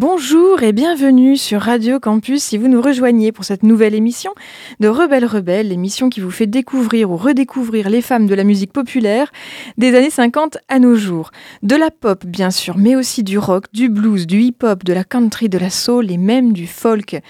Bonjour 0.00 0.62
et 0.62 0.72
bienvenue 0.72 1.36
sur 1.36 1.60
Radio 1.60 1.98
Campus 1.98 2.44
si 2.44 2.56
vous 2.56 2.68
nous 2.68 2.80
rejoignez 2.80 3.32
pour 3.32 3.44
cette 3.44 3.64
nouvelle 3.64 3.96
émission 3.96 4.32
de 4.80 4.88
Rebelle 4.88 5.24
Rebelle, 5.24 5.68
l'émission 5.68 6.08
qui 6.08 6.20
vous 6.20 6.30
fait 6.30 6.46
découvrir 6.46 7.10
ou 7.10 7.16
redécouvrir 7.16 7.90
les 7.90 8.02
femmes 8.02 8.26
de 8.26 8.34
la 8.34 8.44
musique 8.44 8.72
populaire 8.72 9.30
des 9.76 9.94
années 9.94 10.10
50 10.10 10.58
à 10.68 10.78
nos 10.78 10.94
jours. 10.94 11.30
De 11.62 11.76
la 11.76 11.90
pop 11.90 12.24
bien 12.24 12.50
sûr, 12.50 12.76
mais 12.76 12.96
aussi 12.96 13.22
du 13.22 13.38
rock, 13.38 13.64
du 13.72 13.88
blues, 13.88 14.26
du 14.26 14.40
hip-hop, 14.40 14.84
de 14.84 14.92
la 14.92 15.04
country, 15.04 15.48
de 15.48 15.58
la 15.58 15.70
soul 15.70 16.10
et 16.10 16.16
même 16.16 16.52
du 16.52 16.66
folk. 16.66 17.20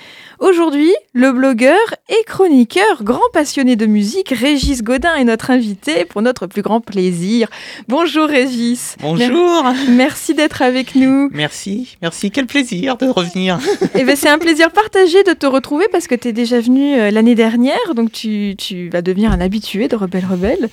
Aujourd'hui, 0.40 0.92
le 1.12 1.32
blogueur 1.32 1.76
et 2.08 2.24
chroniqueur, 2.26 3.02
grand 3.02 3.20
passionné 3.32 3.76
de 3.76 3.86
musique, 3.86 4.30
Régis 4.30 4.82
Godin 4.82 5.14
est 5.14 5.24
notre 5.24 5.50
invité 5.50 6.04
pour 6.04 6.22
notre 6.22 6.46
plus 6.46 6.62
grand 6.62 6.80
plaisir. 6.80 7.48
Bonjour 7.88 8.28
Régis. 8.28 8.96
Bonjour. 9.00 9.64
Merci 9.90 10.34
d'être 10.34 10.62
avec 10.62 10.94
nous. 10.94 11.28
Merci, 11.32 11.96
merci. 12.02 12.30
Quel 12.30 12.46
plaisir 12.46 12.96
de 12.96 13.06
revenir. 13.06 13.58
Eh 13.94 14.04
ben, 14.04 14.16
c'est 14.16 14.28
un 14.28 14.38
plaisir 14.38 14.70
partagé 14.70 15.22
de 15.24 15.32
te 15.32 15.46
retrouver 15.46 15.86
parce 15.90 16.06
que 16.06 16.14
tu 16.14 16.28
es 16.28 16.32
déjà 16.32 16.60
venu 16.60 16.94
euh, 16.94 17.10
l'année 17.10 17.34
dernière, 17.38 17.94
donc 17.94 18.12
tu, 18.12 18.54
tu 18.58 18.90
vas 18.90 19.00
devenir 19.00 19.30
un 19.32 19.40
habitué 19.40 19.88
de 19.88 19.96
Rebelle 19.96 20.26
Rebelle. 20.26 20.68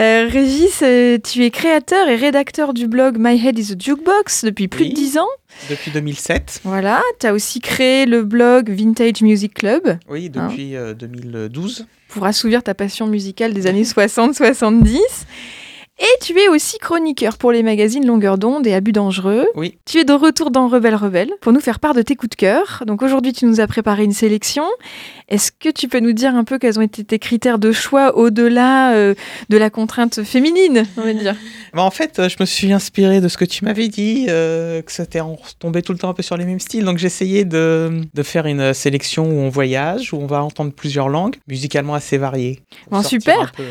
Euh, 0.00 0.28
Régis, 0.30 0.80
euh, 0.82 1.18
tu 1.18 1.44
es 1.44 1.50
créateur 1.50 2.08
et 2.08 2.14
rédacteur 2.16 2.72
du 2.72 2.86
blog 2.88 3.16
My 3.18 3.36
Head 3.44 3.58
is 3.58 3.72
a 3.72 3.74
Jukebox 3.78 4.44
depuis 4.44 4.68
plus 4.68 4.84
Oui. 4.84 4.90
de 4.90 4.94
10 4.94 5.18
ans. 5.18 5.28
Depuis 5.68 5.90
2007. 5.90 6.60
Voilà, 6.64 7.02
tu 7.20 7.26
as 7.26 7.32
aussi 7.34 7.60
créé 7.60 8.06
le 8.06 8.22
blog 8.22 8.70
Vintage 8.70 9.20
Music 9.22 9.52
Club 9.54 9.98
Oui, 10.08 10.30
depuis 10.30 10.76
euh, 10.76 10.94
2012. 10.94 11.86
pour 12.08 12.24
assouvir 12.24 12.62
ta 12.62 12.74
passion 12.74 13.06
musicale 13.08 13.52
des 13.52 13.66
années 13.66 13.82
60-70. 13.82 14.98
Et 16.00 16.24
tu 16.24 16.38
es 16.38 16.48
aussi 16.48 16.78
chroniqueur 16.78 17.38
pour 17.38 17.50
les 17.50 17.64
magazines 17.64 18.06
Longueur 18.06 18.38
d'onde 18.38 18.66
et 18.68 18.74
Abus 18.74 18.92
dangereux. 18.92 19.46
Oui. 19.56 19.78
Tu 19.84 19.98
es 19.98 20.04
de 20.04 20.12
retour 20.12 20.52
dans 20.52 20.68
Rebelle 20.68 20.94
Rebelle 20.94 21.30
pour 21.40 21.52
nous 21.52 21.58
faire 21.58 21.80
part 21.80 21.92
de 21.92 22.02
tes 22.02 22.14
coups 22.14 22.30
de 22.30 22.36
cœur. 22.36 22.84
Donc 22.86 23.02
aujourd'hui, 23.02 23.32
tu 23.32 23.46
nous 23.46 23.60
as 23.60 23.66
préparé 23.66 24.04
une 24.04 24.12
sélection. 24.12 24.62
Est-ce 25.28 25.50
que 25.50 25.68
tu 25.68 25.88
peux 25.88 25.98
nous 25.98 26.12
dire 26.12 26.36
un 26.36 26.44
peu 26.44 26.58
quels 26.58 26.78
ont 26.78 26.82
été 26.82 27.02
tes 27.02 27.18
critères 27.18 27.58
de 27.58 27.72
choix 27.72 28.16
au-delà 28.16 28.92
euh, 28.92 29.14
de 29.48 29.56
la 29.56 29.70
contrainte 29.70 30.22
féminine, 30.22 30.86
on 30.96 31.02
va 31.02 31.12
dire? 31.12 31.34
Bah, 31.74 31.82
en 31.82 31.90
fait, 31.90 32.18
euh, 32.18 32.30
je 32.30 32.36
me 32.40 32.46
suis 32.46 32.72
inspiré 32.72 33.20
de 33.20 33.28
ce 33.28 33.36
que 33.36 33.44
tu 33.44 33.64
m'avais 33.64 33.88
dit, 33.88 34.26
euh, 34.30 34.80
que 34.80 34.90
c'était 34.90 35.20
on 35.20 35.36
tombait 35.58 35.82
tout 35.82 35.92
le 35.92 35.98
temps 35.98 36.08
un 36.08 36.14
peu 36.14 36.22
sur 36.22 36.38
les 36.38 36.46
mêmes 36.46 36.60
styles. 36.60 36.84
Donc 36.84 36.96
j'ai 36.96 37.06
essayé 37.06 37.44
de, 37.44 38.00
de 38.12 38.22
faire 38.22 38.46
une 38.46 38.72
sélection 38.72 39.28
où 39.28 39.34
on 39.34 39.50
voyage, 39.50 40.14
où 40.14 40.16
on 40.16 40.26
va 40.26 40.42
entendre 40.42 40.72
plusieurs 40.72 41.10
langues, 41.10 41.36
musicalement 41.46 41.92
assez 41.92 42.16
variées. 42.16 42.60
Bon, 42.90 43.02
super. 43.02 43.52
peu, 43.52 43.64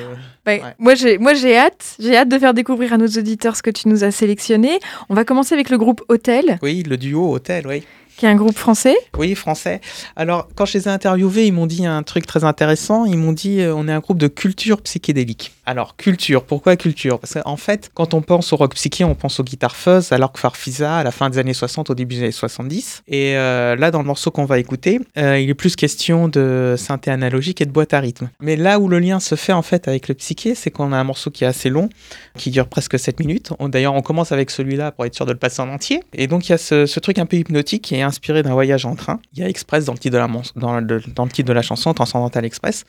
Ouais, 0.48 0.62
Ouais. 0.64 0.74
Moi, 0.80 0.96
j'ai, 0.96 1.18
moi, 1.18 1.34
j'ai 1.34 1.58
hâte. 1.58 1.96
J'ai 2.00 2.16
hâte 2.16 2.30
de 2.30 2.40
faire 2.40 2.54
découvrir 2.54 2.94
à 2.94 2.98
nos 2.98 3.08
auditeurs 3.08 3.56
ce 3.56 3.62
que 3.62 3.70
tu 3.70 3.88
nous 3.90 4.04
as 4.04 4.12
sélectionné. 4.12 4.80
On 5.10 5.14
va 5.14 5.26
commencer 5.26 5.54
avec 5.54 5.70
le 5.70 5.78
groupe 5.78 6.02
Hôtel, 6.08 6.58
Oui, 6.62 6.84
le 6.84 6.98
duo 6.98 7.34
hôtel, 7.34 7.68
oui. 7.68 7.84
qui 8.16 8.26
est 8.26 8.30
un 8.30 8.36
groupe 8.36 8.58
français. 8.58 8.96
Oui, 9.18 9.36
français. 9.36 9.82
Alors, 10.16 10.48
quand 10.56 10.66
je 10.66 10.78
les 10.78 10.86
ai 10.86 10.92
interviewés, 10.92 11.46
ils 11.48 11.54
m'ont 11.54 11.68
dit 11.68 11.86
un 11.86 12.02
truc 12.04 12.26
très 12.26 12.44
intéressant. 12.44 13.06
Ils 13.06 13.18
m'ont 13.18 13.34
dit 13.34 13.60
euh, 13.62 13.76
on 13.76 13.88
est 13.88 13.92
un 13.92 14.00
groupe 14.00 14.18
de 14.18 14.28
culture 14.28 14.82
psychédélique. 14.82 15.52
Alors, 15.70 15.98
culture, 15.98 16.46
pourquoi 16.46 16.78
culture? 16.78 17.20
Parce 17.20 17.34
qu'en 17.34 17.58
fait, 17.58 17.92
quand 17.94 18.14
on 18.14 18.22
pense 18.22 18.54
au 18.54 18.56
rock 18.56 18.74
psyché, 18.74 19.04
on 19.04 19.16
pense 19.16 19.42
aux 19.42 19.44
guitares 19.44 19.76
fuzz, 19.76 20.14
alors 20.14 20.32
que 20.32 20.40
Farfisa, 20.40 21.00
à 21.00 21.04
la 21.04 21.12
fin 21.12 21.30
des 21.30 21.40
années 21.40 21.54
60, 21.54 21.90
au 21.90 21.94
début 21.94 22.16
des 22.16 22.22
années 22.22 22.32
70. 22.32 23.04
Et 23.10 23.36
euh, 23.36 23.76
là, 23.76 23.92
dans 23.92 24.00
le 24.00 24.06
morceau 24.06 24.32
qu'on 24.32 24.46
va 24.46 24.60
écouter, 24.60 25.02
euh, 25.18 25.38
il 25.38 25.50
est 25.50 25.54
plus 25.54 25.76
question 25.76 26.30
de 26.30 26.76
synthé 26.78 27.12
analogique 27.12 27.60
et 27.60 27.66
de 27.66 27.72
boîte 27.72 27.94
à 27.94 28.00
rythme. 28.00 28.30
Mais 28.40 28.56
là 28.56 28.80
où 28.80 28.88
le 28.88 29.00
lien 29.00 29.20
se 29.20 29.36
fait 29.36 29.52
en 29.52 29.62
fait 29.62 29.90
avec 29.90 30.08
le 30.08 30.14
psyché, 30.14 30.56
c'est 30.56 30.72
qu'on 30.72 30.94
a 30.94 30.98
un 30.98 31.04
morceau 31.04 31.32
qui 31.32 31.44
est 31.44 31.48
assez 31.48 31.70
long, 31.70 31.90
qui 32.38 32.50
dure 32.50 32.70
presque 32.70 32.98
7 32.98 33.20
minutes. 33.20 33.52
D'ailleurs, 33.60 33.94
on 33.94 34.02
commence 34.02 34.32
avec 34.32 34.52
celui-là 34.52 34.94
pour 34.94 35.04
être 35.04 35.16
sûr 35.16 35.26
de 35.26 35.34
le 35.34 35.38
passer 35.38 35.62
en 35.62 35.68
entier. 35.68 36.02
Et 36.14 36.28
donc, 36.28 36.48
il 36.48 36.54
y 36.54 36.56
a 36.56 36.58
ce, 36.58 37.00
truc 37.02 37.20
un 37.20 37.26
peu 37.26 37.36
hypnotique 37.36 37.84
qui 37.84 37.96
est 37.96 38.04
inspiré 38.04 38.42
d'un 38.42 38.54
voyage 38.54 38.86
en 38.86 38.96
train. 38.96 39.20
Il 39.34 39.40
y 39.40 39.44
a 39.44 39.50
Express 39.50 39.84
dans 39.84 39.94
le 39.94 40.00
titre 40.00 40.14
de 40.14 40.18
la, 40.18 40.30
dans 40.56 40.80
le 41.26 41.32
titre 41.32 41.50
de 41.50 41.54
la 41.54 41.62
chanson, 41.62 41.94
Transcendental 41.94 42.46
Express. 42.46 42.86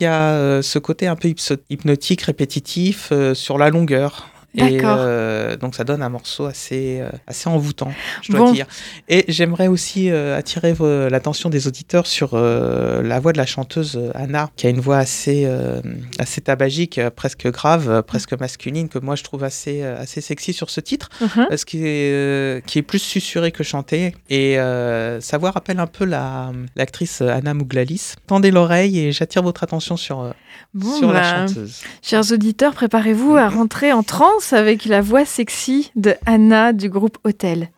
Il 0.00 0.04
y 0.04 0.06
a 0.06 0.32
euh, 0.32 0.62
ce 0.62 0.78
côté 0.78 1.06
un 1.06 1.16
peu 1.16 1.32
hypnotique, 1.70 2.22
répétitif, 2.22 3.08
euh, 3.12 3.34
sur 3.34 3.56
la 3.56 3.70
longueur. 3.70 4.28
Et 4.56 4.78
euh, 4.82 5.56
donc 5.56 5.74
ça 5.74 5.84
donne 5.84 6.02
un 6.02 6.08
morceau 6.08 6.46
assez, 6.46 6.98
euh, 7.00 7.08
assez 7.26 7.48
envoûtant, 7.48 7.92
je 8.22 8.32
dois 8.32 8.40
Bon. 8.40 8.52
dire. 8.52 8.66
Et 9.08 9.24
j'aimerais 9.28 9.66
aussi 9.68 10.10
euh, 10.10 10.36
attirer 10.38 10.72
vo- 10.72 11.08
l'attention 11.08 11.50
des 11.50 11.66
auditeurs 11.66 12.06
sur 12.06 12.30
euh, 12.34 13.02
la 13.02 13.20
voix 13.20 13.32
de 13.32 13.38
la 13.38 13.46
chanteuse 13.46 13.96
euh, 13.96 14.10
Anna, 14.14 14.50
qui 14.56 14.66
a 14.66 14.70
une 14.70 14.80
voix 14.80 14.96
assez, 14.98 15.42
euh, 15.44 15.80
assez 16.18 16.40
tabagique, 16.40 16.98
euh, 16.98 17.10
presque 17.10 17.46
grave, 17.50 17.90
euh, 17.90 18.02
presque 18.02 18.32
masculine, 18.32 18.88
que 18.88 18.98
moi 18.98 19.14
je 19.14 19.24
trouve 19.24 19.44
assez, 19.44 19.82
euh, 19.82 20.00
assez 20.00 20.20
sexy 20.20 20.52
sur 20.52 20.70
ce 20.70 20.80
titre, 20.80 21.10
Mhm. 21.20 21.46
parce 21.48 21.64
qu'il 21.64 21.84
est, 21.84 22.12
euh, 22.12 22.60
qui 22.60 22.78
est 22.78 22.82
plus 22.82 22.98
susurré 23.00 23.52
que 23.52 23.62
chanté. 23.62 24.14
Et 24.30 24.58
euh, 24.58 25.20
sa 25.20 25.38
voix 25.38 25.50
rappelle 25.50 25.80
un 25.80 25.86
peu 25.86 26.04
la- 26.04 26.52
l'actrice 26.76 27.20
Anna 27.20 27.52
Mouglalis. 27.54 28.14
Tendez 28.26 28.50
l'oreille 28.50 28.98
et 29.00 29.12
j'attire 29.12 29.42
votre 29.42 29.62
attention 29.64 29.96
sur, 29.96 30.20
euh, 30.20 30.30
Bon, 30.74 30.92
sur 30.96 31.12
la 31.12 31.20
bah, 31.20 31.46
chanteuse. 31.46 31.82
chers 32.02 32.32
auditeurs, 32.32 32.74
préparez-vous 32.74 33.36
à 33.36 33.48
rentrer 33.48 33.92
en 33.92 34.02
transe 34.02 34.52
avec 34.52 34.84
la 34.84 35.00
voix 35.00 35.24
sexy 35.24 35.90
de 35.96 36.14
Anna 36.26 36.72
du 36.72 36.88
groupe 36.88 37.18
Hôtel. 37.24 37.70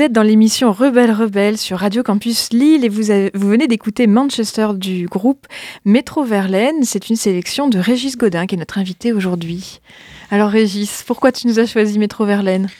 Vous 0.00 0.06
êtes 0.06 0.12
dans 0.12 0.22
l'émission 0.22 0.72
Rebelle 0.72 1.12
Rebelle 1.12 1.58
sur 1.58 1.76
Radio 1.76 2.02
Campus 2.02 2.54
Lille 2.54 2.86
et 2.86 2.88
vous, 2.88 3.10
avez- 3.10 3.30
vous 3.34 3.50
venez 3.50 3.66
d'écouter 3.66 4.06
Manchester 4.06 4.68
du 4.74 5.06
groupe 5.06 5.46
Métro 5.84 6.24
Verlaine. 6.24 6.84
C'est 6.84 7.10
une 7.10 7.16
sélection 7.16 7.68
de 7.68 7.78
Régis 7.78 8.16
Godin 8.16 8.46
qui 8.46 8.54
est 8.54 8.58
notre 8.58 8.78
invité 8.78 9.12
aujourd'hui. 9.12 9.82
Alors 10.30 10.48
Régis, 10.48 11.04
pourquoi 11.06 11.32
tu 11.32 11.46
nous 11.48 11.58
as 11.58 11.66
choisi 11.66 11.98
Métro 11.98 12.24
Verlaine? 12.24 12.70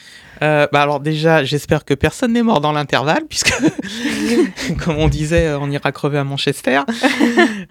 Euh, 0.41 0.65
bah 0.73 0.81
alors 0.81 0.99
déjà, 0.99 1.43
j'espère 1.43 1.85
que 1.85 1.93
personne 1.93 2.33
n'est 2.33 2.41
mort 2.41 2.59
dans 2.59 2.71
l'intervalle, 2.71 3.25
puisque, 3.29 3.53
comme 4.83 4.97
on 4.97 5.07
disait, 5.07 5.53
on 5.53 5.69
ira 5.69 5.91
crever 5.91 6.17
à 6.17 6.23
Manchester. 6.23 6.81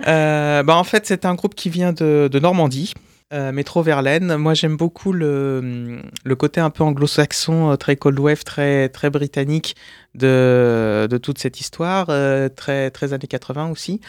Euh, 0.07 0.62
bah 0.62 0.76
en 0.76 0.85
fait, 0.85 1.07
c'est 1.07 1.25
un 1.25 1.35
groupe 1.35 1.57
qui 1.57 1.71
vient 1.71 1.92
de, 1.92 2.28
de 2.33 2.38
Normandie, 2.38 2.95
euh, 3.33 3.53
Métro 3.53 3.83
Verlaine. 3.83 4.37
Moi, 4.37 4.55
j'aime 4.55 4.77
beaucoup 4.77 5.13
le, 5.13 6.01
le 6.25 6.37
côté 6.37 6.61
un 6.61 6.71
peu 6.71 6.83
anglo-saxon, 6.83 7.73
euh, 7.73 7.77
très 7.77 7.97
cold 7.97 8.19
wave, 8.19 8.45
très, 8.45 8.89
très 8.89 9.11
britannique 9.11 9.77
de, 10.15 11.07
de 11.09 11.19
toute 11.19 11.39
cette 11.39 11.61
histoire, 11.61 12.07
euh, 12.09 12.49
très, 12.49 12.91
très 12.91 13.13
années 13.13 13.29
80 13.29 13.71
aussi. 13.71 14.01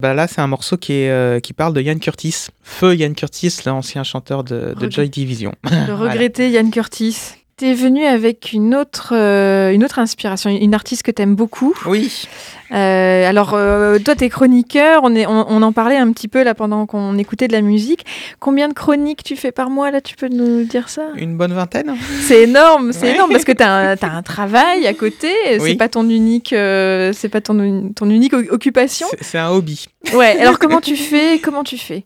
Bah 0.00 0.14
là, 0.14 0.26
c'est 0.26 0.40
un 0.40 0.46
morceau 0.46 0.76
qui, 0.76 0.92
est, 0.92 1.10
euh, 1.10 1.40
qui 1.40 1.52
parle 1.52 1.72
de 1.74 1.80
Ian 1.80 1.98
Curtis, 1.98 2.48
feu 2.62 2.96
Ian 2.96 3.14
Curtis, 3.14 3.56
l'ancien 3.64 4.02
chanteur 4.02 4.42
de, 4.44 4.74
de 4.78 4.90
Joy 4.90 5.08
Division. 5.08 5.54
Le 5.64 5.92
regretté 5.94 6.50
Yann 6.50 6.70
Curtis. 6.70 7.43
T'es 7.56 7.72
venu 7.72 8.04
avec 8.04 8.52
une 8.52 8.74
autre, 8.74 9.12
euh, 9.14 9.70
une 9.70 9.84
autre 9.84 10.00
inspiration, 10.00 10.50
une 10.50 10.74
artiste 10.74 11.04
que 11.04 11.12
t'aimes 11.12 11.36
beaucoup. 11.36 11.72
Oui. 11.86 12.26
Euh, 12.72 13.28
alors, 13.28 13.52
euh, 13.54 14.00
toi, 14.00 14.16
t'es 14.16 14.28
chroniqueur. 14.28 15.02
On, 15.04 15.14
est, 15.14 15.24
on, 15.26 15.46
on 15.48 15.62
en 15.62 15.70
parlait 15.72 15.96
un 15.96 16.10
petit 16.10 16.26
peu 16.26 16.42
là 16.42 16.54
pendant 16.54 16.84
qu'on 16.86 17.16
écoutait 17.16 17.46
de 17.46 17.52
la 17.52 17.60
musique. 17.60 18.04
Combien 18.40 18.66
de 18.66 18.72
chroniques 18.74 19.22
tu 19.22 19.36
fais 19.36 19.52
par 19.52 19.70
mois 19.70 19.92
là 19.92 20.00
Tu 20.00 20.16
peux 20.16 20.26
nous 20.26 20.64
dire 20.64 20.88
ça? 20.88 21.02
Une 21.14 21.36
bonne 21.36 21.52
vingtaine 21.52 21.94
C'est 22.22 22.42
énorme, 22.42 22.92
c'est 22.92 23.02
Ouais. 23.06 23.14
énorme 23.14 23.30
parce 23.30 23.44
que 23.44 23.52
t'as 23.52 23.68
un, 23.92 23.96
as 24.02 24.16
un 24.16 24.22
travail 24.22 24.84
à 24.88 24.92
côté. 24.94 25.30
C'est 25.44 25.60
Oui. 25.60 25.76
pas 25.76 25.88
ton 25.88 26.08
unique, 26.10 26.52
euh, 26.52 27.12
c'est 27.12 27.28
pas 27.28 27.40
ton, 27.40 27.92
ton 27.94 28.10
unique 28.10 28.32
occupation. 28.34 29.06
C'est- 29.10 29.22
C'est 29.22 29.38
un 29.38 29.50
hobby. 29.50 29.86
Ouais. 30.12 30.36
Alors 30.40 30.58
comment 30.58 30.80
tu 30.80 30.96
fais 30.96 31.38
Comment 31.38 31.62
tu 31.62 31.78
fais? 31.78 32.04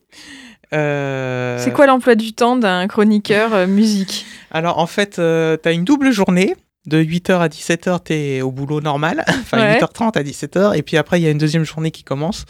Euh, 0.73 1.59
C'est 1.59 1.73
quoi 1.73 1.87
l'emploi 1.87 2.15
du 2.15 2.33
temps 2.33 2.57
d'un 2.57 2.87
chroniqueur 2.89 3.55
euh, 3.55 3.67
musique 3.67 4.27
Alors 4.51 4.79
en 4.79 4.87
fait, 4.87 5.15
tu 5.17 5.21
as 5.69 5.73
une 5.73 5.85
double 5.85 6.11
journée. 6.13 6.57
De 6.87 7.03
8h 7.03 7.39
à 7.39 7.49
17h, 7.49 7.99
tu 8.05 8.15
es 8.15 8.41
au 8.41 8.51
boulot 8.51 8.81
normal. 8.81 9.23
enfin, 9.29 9.59
Ouais. 9.59 9.79
8h30 9.79 10.17
à 10.17 10.23
17h. 10.23 10.75
Et 10.75 10.83
puis 10.83 10.97
après, 10.97 11.21
il 11.21 11.25
y 11.25 11.27
a 11.27 11.31
une 11.31 11.37
deuxième 11.37 11.65
journée 11.65 11.91
qui 11.91 12.03
commence 12.03 12.47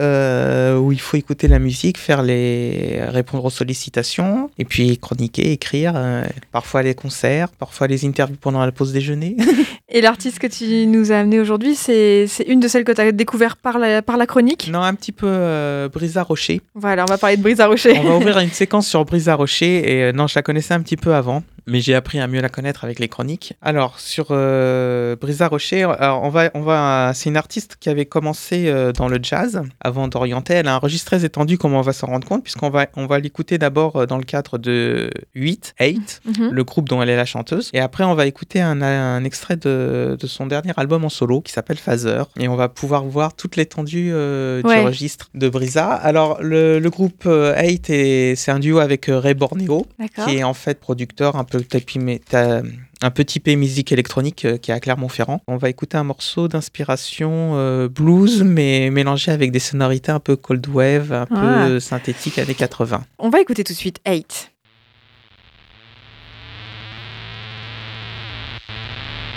euh, 0.00 0.78
où 0.78 0.92
il 0.92 1.00
faut 1.00 1.16
écouter 1.16 1.48
la 1.48 1.58
musique, 1.58 1.98
faire 1.98 2.22
les... 2.22 3.02
répondre 3.08 3.44
aux 3.44 3.50
sollicitations, 3.50 4.50
et 4.58 4.64
puis 4.64 4.98
chroniquer, 4.98 5.52
écrire. 5.52 5.92
euh, 5.96 6.24
parfois 6.50 6.82
les 6.82 6.94
concerts, 6.94 7.48
parfois 7.50 7.86
les 7.86 8.04
interviews 8.04 8.36
pendant 8.40 8.64
la 8.64 8.72
pause 8.72 8.92
déjeuner. 8.92 9.36
Et 9.94 10.00
l'artiste 10.00 10.38
que 10.38 10.46
tu 10.46 10.86
nous 10.86 11.12
as 11.12 11.18
amené 11.18 11.38
aujourd'hui, 11.38 11.74
c'est 11.74 12.26
une 12.46 12.60
de 12.60 12.68
celles 12.68 12.84
que 12.84 12.92
tu 12.92 13.00
as 13.02 13.12
découvert 13.12 13.58
par 13.58 13.78
la, 13.78 14.00
par 14.00 14.16
la 14.16 14.26
chronique? 14.26 14.68
non, 14.72 14.80
un 14.80 14.94
petit 14.94 15.12
peu 15.12 15.26
euh, 15.28 15.90
Brisa 15.90 16.22
Rocher. 16.22 16.62
Voilà, 16.74 17.04
on 17.04 17.10
va 17.10 17.18
parler 17.18 17.36
de 17.36 17.42
Brisa 17.42 17.66
Rocher. 17.66 17.98
On 17.98 18.04
va 18.04 18.16
ouvrir 18.16 18.38
une 18.38 18.50
séquence 18.50 18.88
sur 18.88 19.04
Brisa 19.04 19.34
Rocher. 19.34 19.92
Et 19.92 20.02
euh, 20.04 20.12
non, 20.12 20.26
je 20.28 20.34
la 20.34 20.42
connaissais 20.42 20.72
un 20.72 20.80
petit 20.80 20.96
peu 20.96 21.14
avant, 21.14 21.42
mais 21.66 21.80
j'ai 21.80 21.94
appris 21.94 22.20
à 22.20 22.26
mieux 22.26 22.40
la 22.40 22.48
connaître 22.48 22.84
avec 22.84 22.98
les 22.98 23.08
chroniques. 23.08 23.54
Alors, 23.62 23.98
sur 24.00 24.26
euh, 24.30 25.16
Brisa 25.16 25.48
Rocher, 25.48 25.84
alors, 25.98 26.22
on 26.22 26.28
va, 26.28 26.50
on 26.54 26.60
va, 26.60 27.12
c'est 27.14 27.28
une 27.28 27.36
artiste 27.36 27.76
qui 27.80 27.88
avait 27.88 28.06
commencé 28.06 28.68
euh, 28.68 28.92
dans 28.92 29.08
le 29.08 29.18
jazz 29.22 29.62
avant 29.80 30.08
d'orienter. 30.08 30.54
Elle 30.54 30.68
a 30.68 30.74
un 30.74 30.78
registre 30.78 31.06
très 31.10 31.24
étendu, 31.24 31.58
comme 31.58 31.74
on 31.74 31.80
va 31.80 31.92
s'en 31.92 32.06
rendre 32.08 32.26
compte, 32.26 32.42
puisqu'on 32.42 32.70
va, 32.70 32.86
on 32.96 33.06
va 33.06 33.18
l'écouter 33.18 33.58
d'abord 33.58 33.96
euh, 33.96 34.06
dans 34.06 34.18
le 34.18 34.24
cadre 34.24 34.58
de 34.58 35.10
8, 35.34 35.74
8, 35.80 36.20
Mhm. 36.24 36.50
le 36.52 36.64
groupe 36.64 36.88
dont 36.88 37.02
elle 37.02 37.08
est 37.10 37.16
la 37.16 37.24
chanteuse. 37.24 37.70
Et 37.72 37.80
après, 37.80 38.04
on 38.04 38.14
va 38.14 38.26
écouter 38.26 38.60
un, 38.60 38.82
un 38.82 39.24
extrait 39.24 39.56
de, 39.56 40.16
de 40.20 40.26
son 40.26 40.46
dernier 40.46 40.72
album 40.76 41.04
en 41.04 41.08
solo 41.08 41.40
qui 41.40 41.52
s'appelle 41.52 41.76
Phaser. 41.78 42.22
Et 42.38 42.48
on 42.48 42.56
va 42.56 42.68
pouvoir 42.68 43.04
voir 43.04 43.34
toute 43.34 43.56
l'étendue 43.56 44.10
euh, 44.12 44.62
Ouais. 44.62 44.80
du 44.80 44.86
registre 44.86 45.28
de 45.34 45.48
Brisa. 45.48 45.86
Alors, 45.92 46.38
le, 46.42 46.78
le 46.78 46.90
groupe 46.90 47.24
euh, 47.26 47.54
8, 47.60 47.90
est- 47.90 48.34
c'est 48.36 48.50
un 48.50 48.58
duo 48.58 48.78
avec 48.78 49.06
Ray 49.08 49.34
Borneo, 49.34 49.86
qui 50.26 50.36
est 50.38 50.42
en 50.44 50.54
fait 50.54 50.78
producteur 50.80 51.36
un 51.36 51.44
peu 51.44 51.51
mais 51.98 52.20
t'as- 52.28 52.62
un 53.04 53.10
peu 53.10 53.24
typé 53.24 53.56
musique 53.56 53.90
électronique 53.90 54.44
euh, 54.44 54.56
qui 54.58 54.70
est 54.70 54.74
à 54.74 54.78
Clermont-Ferrand. 54.78 55.40
On 55.48 55.56
va 55.56 55.68
écouter 55.68 55.96
un 55.96 56.04
morceau 56.04 56.46
d'inspiration 56.46 57.52
euh, 57.56 57.88
blues, 57.88 58.42
mais 58.44 58.90
mélangé 58.90 59.32
avec 59.32 59.50
des 59.50 59.58
sonorités 59.58 60.12
un 60.12 60.20
peu 60.20 60.36
cold 60.36 60.66
wave, 60.68 61.12
un 61.12 61.26
Ah. 61.34 61.64
peu 61.66 61.80
synthétique 61.80 62.38
années 62.38 62.54
80. 62.54 63.04
On 63.18 63.28
va 63.28 63.40
écouter 63.40 63.64
tout 63.64 63.72
de 63.72 63.78
suite 63.78 63.98
8. 64.06 64.52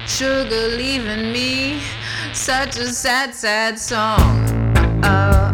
Sugar 0.07 0.77
leaving 0.77 1.31
me, 1.33 1.79
such 2.33 2.77
a 2.77 2.85
sad, 2.93 3.33
sad 3.33 3.77
song. 3.79 4.21
Uh 5.03 5.31
oh, 5.33 5.44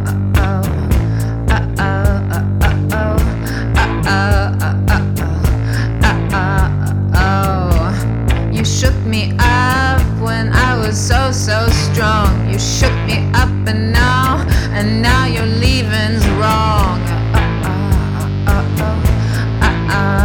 was 10.92 11.08
so, 11.08 11.32
so 11.32 11.68
strong. 11.70 12.50
You 12.52 12.60
shook 12.60 12.94
me 13.08 13.26
up 13.34 13.50
and 13.66 13.94
now, 13.94 14.46
and 14.74 15.02
now 15.02 15.26
your 15.26 15.46
leaving's 15.46 16.28
wrong. 16.40 17.00
Uh 17.34 17.40
oh, 17.64 18.48
uh 18.48 18.66
oh, 18.78 18.92
uh 19.62 19.72
oh, 19.72 19.96
uh 19.96 20.21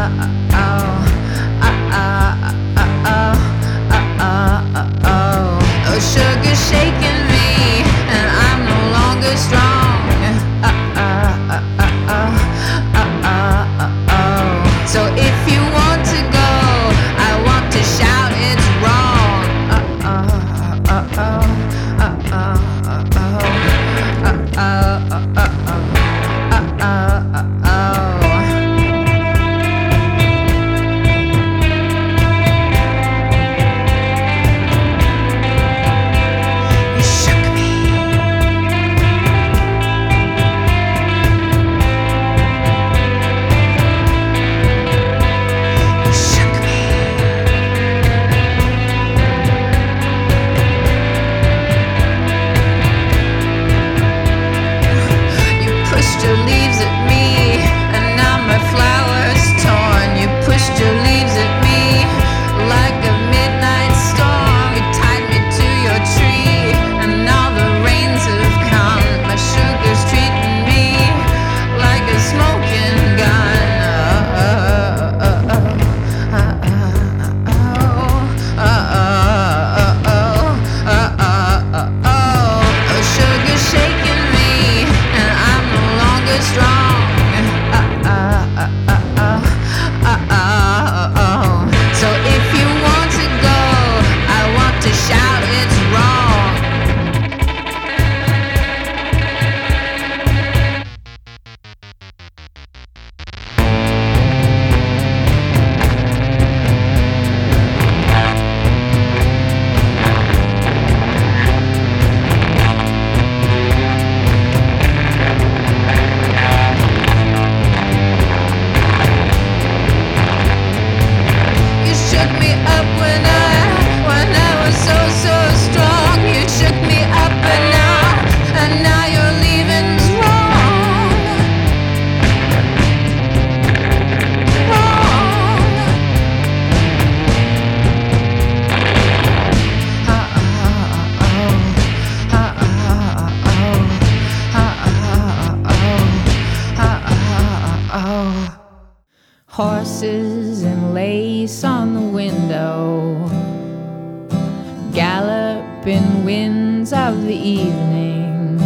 galloping 155.87 156.25
winds 156.25 156.93
of 156.93 157.23
the 157.23 157.35
evening. 157.35 158.57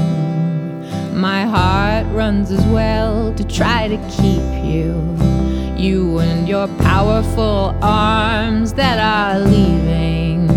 My 1.12 1.44
heart 1.44 2.06
runs 2.14 2.50
as 2.50 2.64
well 2.66 3.34
to 3.34 3.46
try 3.46 3.88
to 3.88 3.96
keep 4.08 4.64
you, 4.64 5.16
you 5.76 6.18
and 6.18 6.48
your 6.48 6.66
powerful 6.78 7.76
arms 7.82 8.72
that 8.74 8.98
are 8.98 9.38
leaving. 9.38 10.48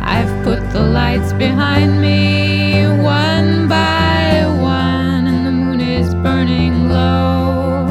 I've 0.00 0.44
put 0.44 0.60
the 0.72 0.80
lights 0.80 1.34
behind 1.34 2.00
me 2.00 2.86
one 3.02 3.68
by 3.68 4.46
one, 4.60 5.26
and 5.26 5.46
the 5.46 5.52
moon 5.52 5.80
is 5.80 6.14
burning 6.14 6.88
low. 6.88 7.86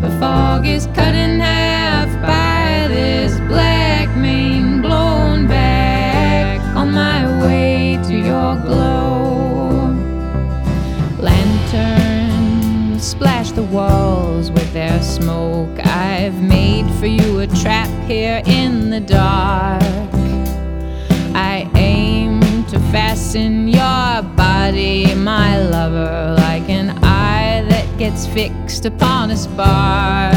The 0.00 0.10
fog 0.18 0.66
is 0.66 0.86
cut 0.94 1.14
a 17.40 17.46
trap 17.48 17.88
here 18.08 18.42
in 18.46 18.88
the 18.90 19.00
dark. 19.00 19.82
I 21.34 21.70
aim 21.74 22.40
to 22.66 22.78
fasten 22.90 23.68
your 23.68 24.22
body, 24.36 25.14
my 25.14 25.58
lover, 25.58 26.34
like 26.38 26.68
an 26.70 26.90
eye 27.04 27.64
that 27.68 27.98
gets 27.98 28.26
fixed 28.26 28.86
upon 28.86 29.30
a 29.30 29.36
spark. 29.36 30.34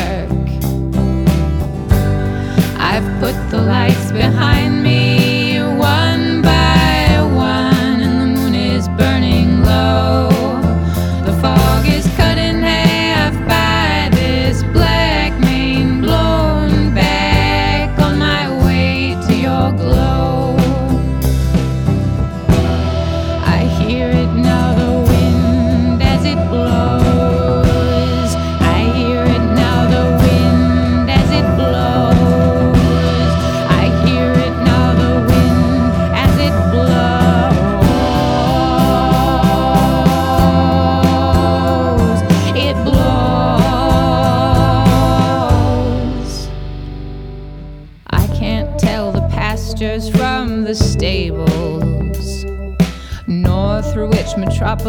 I've 2.78 3.20
put 3.22 3.36
the 3.50 3.62
lights 3.62 4.12
behind 4.12 4.79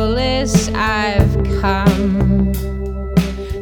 I've 0.03 1.35
come. 1.61 2.55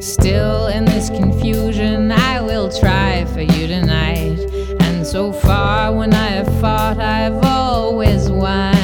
Still 0.00 0.68
in 0.68 0.84
this 0.84 1.10
confusion, 1.10 2.12
I 2.12 2.40
will 2.40 2.70
try 2.70 3.24
for 3.24 3.40
you 3.40 3.66
tonight. 3.66 4.38
And 4.80 5.04
so 5.04 5.32
far, 5.32 5.92
when 5.92 6.14
I 6.14 6.28
have 6.28 6.60
fought, 6.60 7.00
I've 7.00 7.42
always 7.44 8.30
won. 8.30 8.77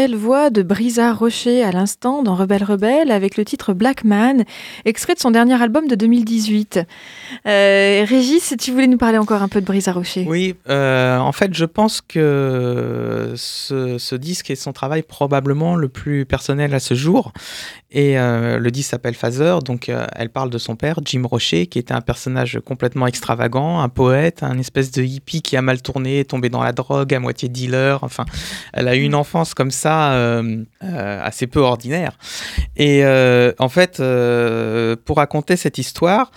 Belle 0.00 0.16
voix 0.16 0.48
de 0.48 0.62
Brisa 0.62 1.12
Rocher 1.12 1.62
à 1.62 1.72
l'instant 1.72 2.22
dans 2.22 2.34
Rebelle 2.34 2.64
Rebelle 2.64 3.10
avec 3.10 3.36
le 3.36 3.44
titre 3.44 3.74
Black 3.74 4.02
Man, 4.02 4.44
extrait 4.86 5.12
de 5.12 5.18
son 5.18 5.30
dernier 5.30 5.62
album 5.62 5.88
de 5.88 5.94
2018. 5.94 6.80
Euh, 7.46 8.06
Régis, 8.08 8.54
tu 8.58 8.72
voulais 8.72 8.86
nous 8.86 8.96
parler 8.96 9.18
encore 9.18 9.42
un 9.42 9.48
peu 9.48 9.60
de 9.60 9.66
Brisa 9.66 9.92
Rocher 9.92 10.24
Oui, 10.26 10.54
euh, 10.70 11.18
en 11.18 11.32
fait, 11.32 11.52
je 11.52 11.66
pense 11.66 12.00
que 12.00 13.34
ce, 13.36 13.98
ce 13.98 14.14
disque 14.14 14.50
est 14.50 14.54
son 14.54 14.72
travail 14.72 15.02
probablement 15.02 15.76
le 15.76 15.90
plus 15.90 16.24
personnel 16.24 16.72
à 16.72 16.80
ce 16.80 16.94
jour. 16.94 17.34
Et 17.92 18.18
euh, 18.18 18.58
le 18.58 18.70
disque 18.70 18.90
s'appelle 18.90 19.14
Phaser, 19.14 19.58
donc 19.64 19.88
euh, 19.88 20.06
elle 20.14 20.30
parle 20.30 20.48
de 20.48 20.58
son 20.58 20.76
père, 20.76 21.00
Jim 21.04 21.22
Rocher, 21.24 21.66
qui 21.66 21.80
était 21.80 21.92
un 21.92 22.00
personnage 22.00 22.60
complètement 22.64 23.08
extravagant, 23.08 23.80
un 23.80 23.88
poète, 23.88 24.44
un 24.44 24.58
espèce 24.58 24.92
de 24.92 25.02
hippie 25.02 25.42
qui 25.42 25.56
a 25.56 25.62
mal 25.62 25.82
tourné, 25.82 26.24
tombé 26.24 26.50
dans 26.50 26.62
la 26.62 26.70
drogue, 26.72 27.12
à 27.12 27.18
moitié 27.18 27.48
dealer. 27.48 27.98
Enfin, 28.04 28.24
elle 28.72 28.86
a 28.86 28.94
eu 28.94 29.02
une 29.02 29.16
enfance 29.16 29.54
comme 29.54 29.72
ça, 29.72 30.12
euh, 30.12 30.64
euh, 30.84 31.20
assez 31.24 31.48
peu 31.48 31.58
ordinaire. 31.58 32.16
Et 32.76 33.04
euh, 33.04 33.52
en 33.58 33.68
fait, 33.68 33.98
euh, 33.98 34.94
pour 35.04 35.16
raconter 35.16 35.56
cette 35.56 35.78
histoire, 35.78 36.30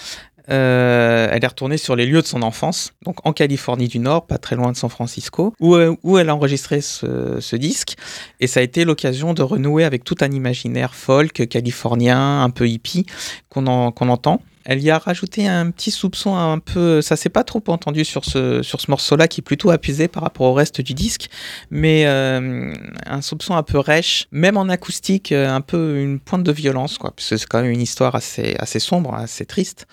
euh, 0.50 1.30
elle 1.32 1.44
est 1.44 1.48
retournée 1.48 1.78
sur 1.78 1.96
les 1.96 2.06
lieux 2.06 2.22
de 2.22 2.28
son 2.28 2.42
enfance, 2.42 2.94
donc 3.04 3.26
en 3.26 3.34
Californie 3.34 3.88
du 3.88 4.00
Nord, 4.00 4.28
pas 4.28 4.38
très 4.38 4.56
loin 4.56 4.72
de 4.72 4.78
San 4.78 4.90
Francisco, 4.90 5.54
où, 5.60 5.76
euh, 5.76 5.96
elle 6.20 6.30
a 6.30 6.36
enregistré 6.36 6.82
ce, 6.82 7.56
disque. 7.56 7.96
Et 8.40 8.48
ça 8.48 8.60
a 8.60 8.64
été 8.64 8.84
l'occasion 8.84 9.34
de 9.34 9.42
renouer 9.42 9.84
avec 9.84 10.04
tout 10.04 10.16
un 10.22 10.32
imaginaire 10.32 10.96
folk 10.96 11.48
californien, 11.48 12.44
un 12.44 12.50
peu 12.50 12.68
hippie, 12.68 13.06
qu'on 13.50 13.68
en- 13.68 13.92
qu'on 13.92 14.10
entend. 14.10 14.42
Elle 14.66 14.82
y 14.82 14.90
a 14.92 14.98
rajouté 14.98 15.46
un 15.46 15.72
petit 15.72 15.92
soupçon 15.92 16.38
un 16.38 16.58
peu, 16.58 17.02
ça 17.02 17.18
s'est 17.18 17.30
pas 17.30 17.44
trop 17.44 17.62
entendu 17.68 18.06
sur 18.06 18.24
ce, 18.24 18.62
morceau-là 18.88 19.28
qui 19.28 19.42
est 19.42 19.44
plutôt 19.44 19.72
apusé 19.72 20.08
par 20.08 20.24
rapport 20.24 20.48
au 20.48 20.54
reste 20.54 20.80
du 20.80 20.94
disque, 20.94 21.30
mais 21.70 22.06
euh, 22.06 22.74
un 23.06 23.22
soupçon 23.22 23.56
un 23.56 23.64
peu 23.64 23.78
rêche, 23.78 24.28
même 24.32 24.56
en 24.56 24.70
acoustique, 24.70 25.34
un 25.34 25.60
peu 25.60 26.00
une 26.00 26.20
pointe 26.20 26.44
de 26.44 26.52
violence, 26.54 26.98
quoi, 26.98 27.12
parce 27.12 27.36
c'est 27.36 27.46
quand 27.46 27.62
même 27.62 27.72
une 27.72 27.82
histoire 27.82 28.16
assez, 28.16 28.56
assez 28.58 28.80
sombre, 28.80 29.14
assez 29.14 29.46
triste. 29.46 29.86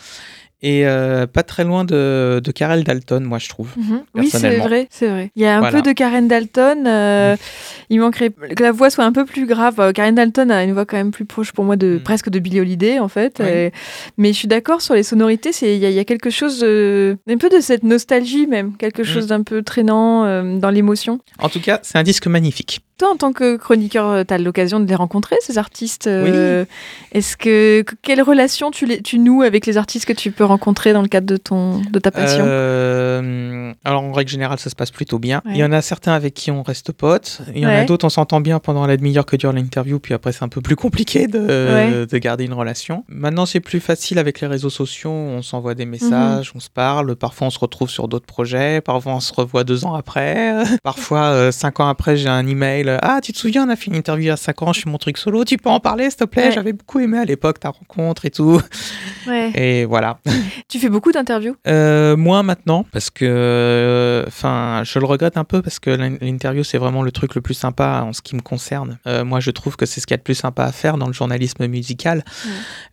Et 0.63 0.87
euh, 0.87 1.27
pas 1.27 1.43
très 1.43 1.65
loin 1.65 1.85
de, 1.85 2.41
de 2.45 2.53
Karel 2.53 2.85
Dalton, 2.85 3.25
moi 3.25 3.39
je 3.39 3.49
trouve. 3.49 3.71
Mhm. 3.79 4.03
Oui, 4.15 4.29
c'est 4.31 4.59
vrai, 4.59 4.89
c'est 4.91 5.09
vrai. 5.09 5.31
Il 5.35 5.43
y 5.43 5.47
a 5.47 5.57
un 5.57 5.61
Voilà. 5.61 5.81
peu 5.81 5.89
de 5.89 5.93
Karen 5.95 6.29
Dalton. 6.29 6.87
euh, 6.87 7.37
Il 7.89 7.99
manquerait 8.01 8.31
que 8.31 8.63
la 8.63 8.71
voix 8.71 8.91
soit 8.91 9.05
un 9.05 9.13
peu 9.13 9.25
plus 9.25 9.47
grave. 9.47 9.81
Euh, 9.81 9.93
Karen 9.93 10.15
Dalton 10.15 10.51
a 10.51 10.63
une 10.63 10.73
voix 10.75 10.85
quand 10.85 10.99
même 10.99 11.13
plus 11.13 11.25
proche 11.25 11.53
pour 11.53 11.65
moi 11.65 11.77
de 11.77 11.97
Mm. 11.97 12.01
presque 12.03 12.29
de 12.29 12.39
Billie 12.39 12.61
Holiday 12.61 12.99
en 12.99 13.09
fait. 13.09 13.39
Oui. 13.41 13.47
Et- 13.49 13.73
mais 14.19 14.33
je 14.35 14.39
suis 14.39 14.49
d'accord 14.49 14.83
sur 14.83 14.95
les 14.95 15.03
sonorités. 15.03 15.51
Il 15.63 15.79
y, 15.79 15.87
a- 15.87 15.91
il 15.91 15.95
y 15.97 15.99
a 15.99 16.05
quelque 16.05 16.29
chose, 16.31 16.61
euh, 16.63 17.17
un 17.29 17.37
peu 17.39 17.49
de 17.49 17.61
cette 17.61 17.83
nostalgie 17.83 18.47
même, 18.47 18.77
quelque 18.77 19.03
chose 19.03 19.29
d'un 19.29 19.43
peu 19.43 19.63
traînant 19.63 20.25
euh, 20.27 20.59
dans 20.59 20.71
l'émotion. 20.71 21.21
En 21.39 21.49
tout 21.49 21.61
cas, 21.61 21.81
c'est 21.83 21.97
un 21.97 22.03
disque 22.03 22.27
magnifique. 22.27 22.81
Toi, 23.01 23.11
en 23.13 23.17
tant 23.17 23.33
que 23.33 23.57
chroniqueur, 23.57 24.27
tu 24.27 24.35
as 24.35 24.37
l'occasion 24.39 24.79
de 24.79 24.87
les 24.87 24.95
rencontrer, 24.95 25.37
ces 25.41 25.57
artistes. 25.57 26.07
euh, 26.07 26.67
Est-ce 27.13 27.35
que 27.37 27.81
que- 27.83 27.95
quelle 28.03 28.21
relation 28.21 28.71
tu, 28.71 28.85
les, 28.85 29.01
tu 29.01 29.19
noues 29.19 29.43
avec 29.43 29.65
les 29.65 29.79
artistes 29.79 30.05
que 30.07 30.13
tu 30.13 30.31
peux 30.33 30.45
rencontrer 30.45 30.93
dans 30.93 31.01
le 31.01 31.09
cadre 31.09 31.27
de 31.27 31.39
ton 31.39 31.81
de 31.81 31.99
ta 31.99 32.11
passion? 32.11 32.45
Euh, 32.47 33.73
alors 33.85 34.03
en 34.03 34.13
règle 34.13 34.31
générale, 34.31 34.59
ça 34.59 34.69
se 34.71 34.75
passe 34.77 34.91
plutôt 34.91 35.19
bien. 35.19 35.41
Ouais. 35.47 35.53
Il 35.55 35.57
y 35.59 35.65
en 35.65 35.73
a 35.73 35.81
certains 35.83 36.13
avec 36.13 36.35
qui 36.35 36.51
on 36.51 36.63
reste 36.63 36.93
potes. 36.93 37.41
Il 37.55 37.63
y 37.63 37.67
en 37.67 37.71
a 37.71 37.85
d'autres, 37.85 38.05
on 38.05 38.11
s'entend 38.11 38.41
bien 38.41 38.59
pendant 38.59 38.87
la 38.87 38.97
demi-heure 38.97 39.25
que 39.27 39.37
dure 39.37 39.53
l'interview, 39.53 39.99
puis 39.99 40.13
après 40.15 40.33
c'est 40.33 40.43
un 40.45 40.49
peu 40.49 40.61
plus 40.61 40.77
compliqué 40.77 41.27
de, 41.27 41.39
Ouais. 41.41 42.07
de 42.07 42.19
garder 42.19 42.45
une 42.45 42.53
relation. 42.53 43.05
Maintenant, 43.09 43.47
c'est 43.47 43.61
plus 43.61 43.81
facile 43.81 44.19
avec 44.19 44.41
les 44.41 44.47
réseaux 44.47 44.69
sociaux. 44.71 45.11
On 45.11 45.41
s'envoie 45.43 45.75
des 45.75 45.87
messages, 45.87 46.53
on 46.55 46.61
se 46.61 46.69
parle. 46.71 47.17
Parfois, 47.17 47.47
on 47.47 47.51
se 47.51 47.59
retrouve 47.59 47.89
sur 47.89 48.09
d'autres 48.09 48.27
projets. 48.27 48.81
Parfois, 48.83 49.15
on 49.15 49.21
se 49.21 49.33
revoit 49.33 49.65
deux 49.65 49.85
ans 49.87 49.95
après. 49.95 50.53
Parfois, 50.83 51.23
euh, 51.33 51.51
cinq 51.51 51.81
ans 51.81 51.89
après, 51.89 52.17
j'ai 52.17 52.29
un 52.29 52.47
email. 52.47 52.90
Ah, 53.03 53.21
tu 53.23 53.33
te 53.33 53.39
souviens, 53.39 53.67
on 53.67 53.71
a 53.71 53.77
fait 53.77 53.87
une 53.87 53.97
interview 53.97 54.25
il 54.25 54.29
y 54.29 54.31
a 54.31 54.37
cinq 54.37 54.63
ans. 54.63 54.73
Je 54.73 54.81
fais 54.81 54.91
mon 54.91 54.99
truc 54.99 55.19
solo. 55.19 55.45
Tu 55.45 55.57
peux 55.57 55.71
en 55.71 55.81
parler, 55.81 56.11
s'il 56.11 56.19
te 56.21 56.25
plaît? 56.25 56.47
Ouais. 56.49 56.53
J'avais 56.53 56.73
beaucoup 56.73 57.01
aimé 57.01 57.19
à 57.19 57.25
l'époque 57.25 57.61
ta 57.61 57.71
rencontre 57.71 58.25
et 58.27 58.31
tout. 58.31 58.61
Ouais. 59.27 59.51
Et 59.55 59.85
voilà. 59.85 60.19
Tu 60.69 60.79
fais 60.79 60.89
beaucoup 60.89 61.11
d'interviews? 61.11 61.57
Euh, 61.67 62.17
moins 62.17 62.45
maintenant, 62.45 62.87
parce 62.93 63.11
que, 63.11 63.25
euh, 63.25 64.25
enfin, 64.29 64.83
je 64.85 65.01
le 65.01 65.05
regrette 65.05 65.37
un 65.37 65.43
peu 65.43 65.63
parce 65.63 65.81
que 65.81 65.91
l'in- 65.91 66.17
l'interview 66.21 66.63
c'est 66.63 66.79
vraiment 66.79 67.03
le 67.03 67.11
truc 67.11 67.35
le 67.35 67.41
plus 67.41 67.55
sympa 67.55 68.03
en 68.07 68.13
ce 68.13 68.23
qui 68.23 68.37
me 68.37 68.41
concerne. 68.41 68.99
Euh, 69.09 69.25
moi, 69.25 69.41
je 69.41 69.51
trouve 69.51 69.77
que 69.77 69.85
c'est 69.85 70.01
ce 70.01 70.07
qu'il 70.07 70.15
y 70.15 70.17
a 70.17 70.19
de 70.19 70.23
plus 70.23 70.37
sympa 70.37 70.63
à 70.65 70.71
faire 70.71 70.97
dans 70.97 71.09
le 71.09 71.13
journalisme 71.13 71.67
musical. 71.67 72.23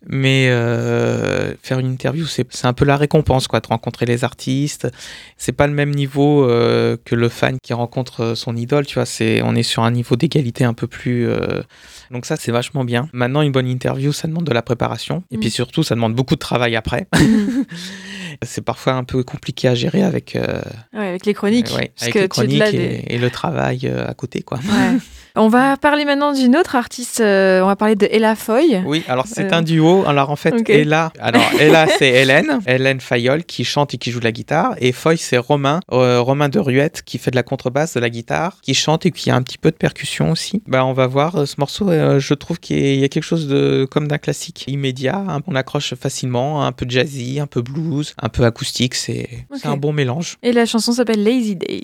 Mais 0.06 0.48
euh, 0.50 1.54
faire 1.62 1.78
une 1.78 1.90
interview, 1.92 2.26
c'est 2.26 2.46
un 2.64 2.72
peu 2.72 2.84
la 2.84 2.96
récompense, 2.96 3.46
quoi, 3.46 3.60
de 3.60 3.66
rencontrer 3.68 4.06
les 4.06 4.24
artistes. 4.24 4.88
C'est 5.36 5.52
pas 5.52 5.66
le 5.66 5.72
même 5.72 5.90
niveau 5.90 6.44
euh, 6.44 6.96
que 7.04 7.14
le 7.14 7.28
fan 7.28 7.58
qui 7.62 7.72
rencontre 7.74 8.20
euh, 8.22 8.34
son 8.34 8.56
idole, 8.56 8.86
tu 8.86 8.94
vois. 8.94 9.06
C'est, 9.06 9.40
on 9.42 9.54
est 9.54 9.62
sur 9.62 9.82
un 9.84 9.87
niveau 9.90 10.16
d'égalité 10.16 10.64
un 10.64 10.74
peu 10.74 10.86
plus. 10.86 11.28
euh, 11.28 11.62
donc 12.10 12.24
ça, 12.26 12.36
c'est 12.36 12.52
vachement 12.52 12.84
bien. 12.84 13.08
Maintenant, 13.12 13.42
une 13.42 13.52
bonne 13.52 13.68
interview, 13.68 14.12
ça 14.12 14.28
demande 14.28 14.44
de 14.44 14.52
la 14.52 14.62
préparation. 14.62 15.22
Et 15.30 15.36
Mm. 15.36 15.40
puis 15.40 15.50
surtout, 15.50 15.82
ça 15.82 15.94
demande 15.94 16.14
beaucoup 16.14 16.34
de 16.34 16.40
travail 16.40 16.74
après. 16.76 17.06
c'est 18.42 18.62
parfois 18.64 18.94
un 18.94 19.04
peu 19.04 19.22
compliqué 19.24 19.68
à 19.68 19.74
gérer 19.74 20.02
avec, 20.02 20.36
euh, 20.36 20.60
Ouais, 20.92 21.08
avec 21.08 21.26
les 21.26 21.34
chroniques. 21.34 21.68
ouais, 21.76 21.90
parce 21.94 22.02
avec 22.02 22.14
que 22.14 22.18
les 22.20 22.28
chroniques 22.28 22.62
et, 22.62 22.72
des- 22.72 23.04
et 23.08 23.18
le 23.18 23.30
travail 23.30 23.80
euh, 23.84 24.06
à 24.08 24.14
côté, 24.14 24.42
quoi. 24.42 24.58
Ouais. 24.58 24.98
On 25.40 25.48
va 25.48 25.76
parler 25.76 26.04
maintenant 26.04 26.32
d'une 26.32 26.56
autre 26.56 26.74
artiste. 26.74 27.20
euh, 27.20 27.62
on 27.62 27.66
va 27.66 27.76
parler 27.76 27.94
de 27.94 28.08
Ella 28.10 28.34
Foy. 28.34 28.82
Oui, 28.84 29.04
alors 29.08 29.26
c'est 29.26 29.52
Euh, 29.52 29.56
un 29.56 29.62
duo. 29.62 30.04
Alors 30.06 30.30
en 30.30 30.36
fait. 30.36 30.68
Ella, 30.68 31.12
alors 31.20 31.42
Ella 31.60 31.86
c'est 31.98 32.08
Hélène, 32.08 32.58
Hélène 32.66 33.00
Fayol 33.00 33.44
qui 33.44 33.64
chante 33.64 33.94
et 33.94 33.98
qui 33.98 34.10
joue 34.10 34.18
de 34.18 34.24
la 34.24 34.32
guitare, 34.32 34.74
et 34.78 34.90
Foy 34.92 35.16
c'est 35.16 35.38
Romain, 35.38 35.80
euh, 35.92 36.20
Romain 36.20 36.48
de 36.48 36.58
Ruette 36.58 37.02
qui 37.02 37.18
fait 37.18 37.30
de 37.30 37.36
la 37.36 37.42
contrebasse, 37.44 37.94
de 37.94 38.00
la 38.00 38.10
guitare, 38.10 38.58
qui 38.62 38.74
chante 38.74 39.06
et 39.06 39.10
qui 39.12 39.30
a 39.30 39.36
un 39.36 39.42
petit 39.42 39.58
peu 39.58 39.70
de 39.70 39.76
percussion 39.76 40.30
aussi. 40.32 40.60
Bah 40.66 40.84
on 40.84 40.92
va 40.92 41.06
voir 41.06 41.46
ce 41.46 41.54
morceau. 41.58 41.88
je 42.18 42.34
trouve 42.34 42.58
qu'il 42.58 42.96
y 42.96 43.04
a- 43.04 43.08
quelque 43.08 43.22
chose 43.22 43.46
de 43.48 43.86
comme 43.90 44.08
d'un 44.08 44.18
classique 44.18 44.64
immédiat. 44.66 45.24
hein, 45.28 45.40
on 45.46 45.54
accroche 45.54 45.94
facilement, 45.94 46.64
un 46.66 46.72
peu 46.72 46.84
jazzy, 46.88 47.38
un 47.40 47.46
peu 47.46 47.62
blues, 47.62 48.14
un 48.20 48.28
peu 48.28 48.44
acoustique. 48.44 48.94
C'est 48.94 49.28
un 49.64 49.76
bon 49.76 49.92
mélange. 49.92 50.36
Et 50.42 50.52
la 50.52 50.66
chanson 50.66 50.92
s'appelle 50.92 51.22
Lazy 51.22 51.54
Day. 51.56 51.82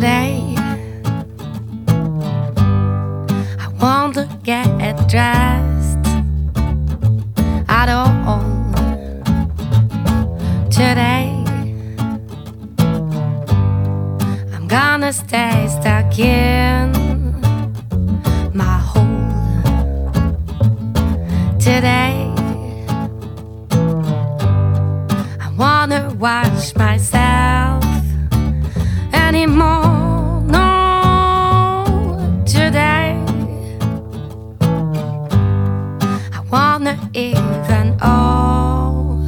Today, 0.00 0.54
I 3.58 3.68
want 3.78 4.14
to 4.14 4.26
get 4.42 4.96
dressed 5.10 6.06
at 7.68 7.90
all. 7.90 8.40
Today, 10.70 11.44
I'm 14.54 14.66
gonna 14.68 15.12
stay 15.12 15.68
stuck 15.68 16.18
in 16.18 16.92
my 18.54 18.78
hole. 18.90 19.04
Today, 21.58 22.32
I 25.44 25.52
wanna 25.58 26.14
watch 26.18 26.74
myself 26.74 27.59
anymore. 29.30 30.42
No, 30.56 30.66
today 32.44 33.14
I 36.36 36.40
wanna 36.50 36.98
even 37.14 37.96
open 38.02 39.22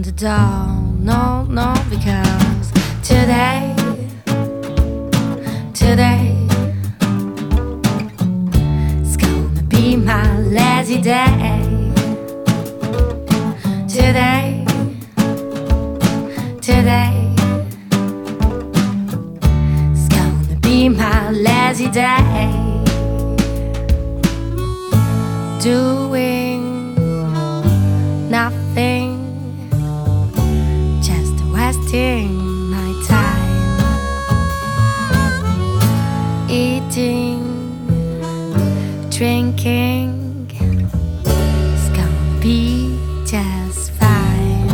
the 0.00 0.12
door. 0.12 0.66
No, 1.10 1.44
no, 1.58 1.74
because 1.90 2.72
today, 3.02 3.76
today 5.74 6.34
it's 9.02 9.16
gonna 9.18 9.62
be 9.68 9.96
my 9.96 10.38
lazy 10.40 10.98
day. 11.02 11.92
Today, 13.86 14.64
today. 16.62 17.17
Day. 21.90 22.50
Doing 25.60 26.94
nothing, 28.30 29.16
just 31.02 31.34
wasting 31.52 32.70
my 32.70 32.92
time. 33.06 33.78
Eating, 36.48 37.42
drinking, 39.10 40.50
it's 41.24 41.88
gonna 41.96 42.40
be 42.40 42.98
just 43.26 43.92
fine. 43.92 44.68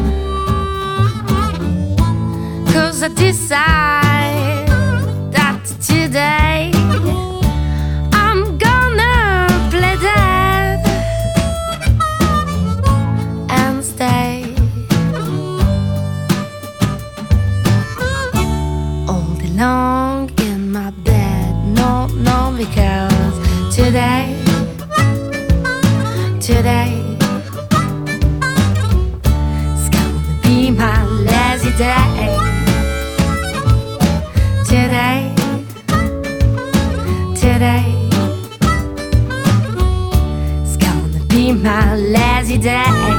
Cause 2.72 3.02
I 3.02 3.08
decide 3.08 3.93
lazy 42.56 43.13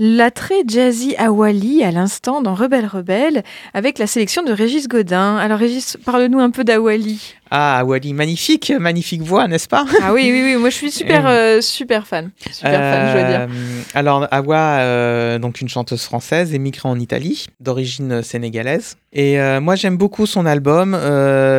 La 0.00 0.32
très 0.32 0.64
jazzy 0.66 1.14
Awali 1.18 1.84
à 1.84 1.92
l'instant 1.92 2.42
dans 2.42 2.54
Rebelle 2.54 2.86
Rebelle 2.86 3.44
avec 3.74 3.98
la 3.98 4.08
sélection 4.08 4.42
de 4.42 4.50
Régis 4.50 4.88
Godin. 4.88 5.36
Alors 5.36 5.60
Régis, 5.60 5.96
parle-nous 6.04 6.40
un 6.40 6.50
peu 6.50 6.64
d'Awali. 6.64 7.36
Ah, 7.56 7.84
Wally, 7.84 8.14
magnifique, 8.14 8.72
magnifique 8.80 9.22
voix, 9.22 9.46
n'est-ce 9.46 9.68
pas? 9.68 9.84
Ah 10.02 10.12
oui, 10.12 10.28
oui, 10.32 10.42
oui, 10.42 10.56
moi 10.56 10.70
je 10.70 10.74
suis 10.74 10.90
super, 10.90 11.24
euh, 11.28 11.60
super 11.60 12.04
fan. 12.04 12.32
Super 12.50 12.80
fan, 12.80 13.08
je 13.08 13.12
dois 13.20 13.28
dire. 13.30 13.40
Euh, 13.42 13.82
Alors, 13.94 14.26
Awa, 14.32 14.78
euh, 14.80 15.38
donc 15.38 15.60
une 15.60 15.68
chanteuse 15.68 16.02
française, 16.02 16.52
émigrée 16.52 16.88
en 16.88 16.98
Italie, 16.98 17.46
d'origine 17.60 18.24
sénégalaise. 18.24 18.96
Et 19.12 19.38
moi, 19.60 19.76
j'aime 19.76 19.96
beaucoup 19.96 20.26
son 20.26 20.44
album 20.44 20.98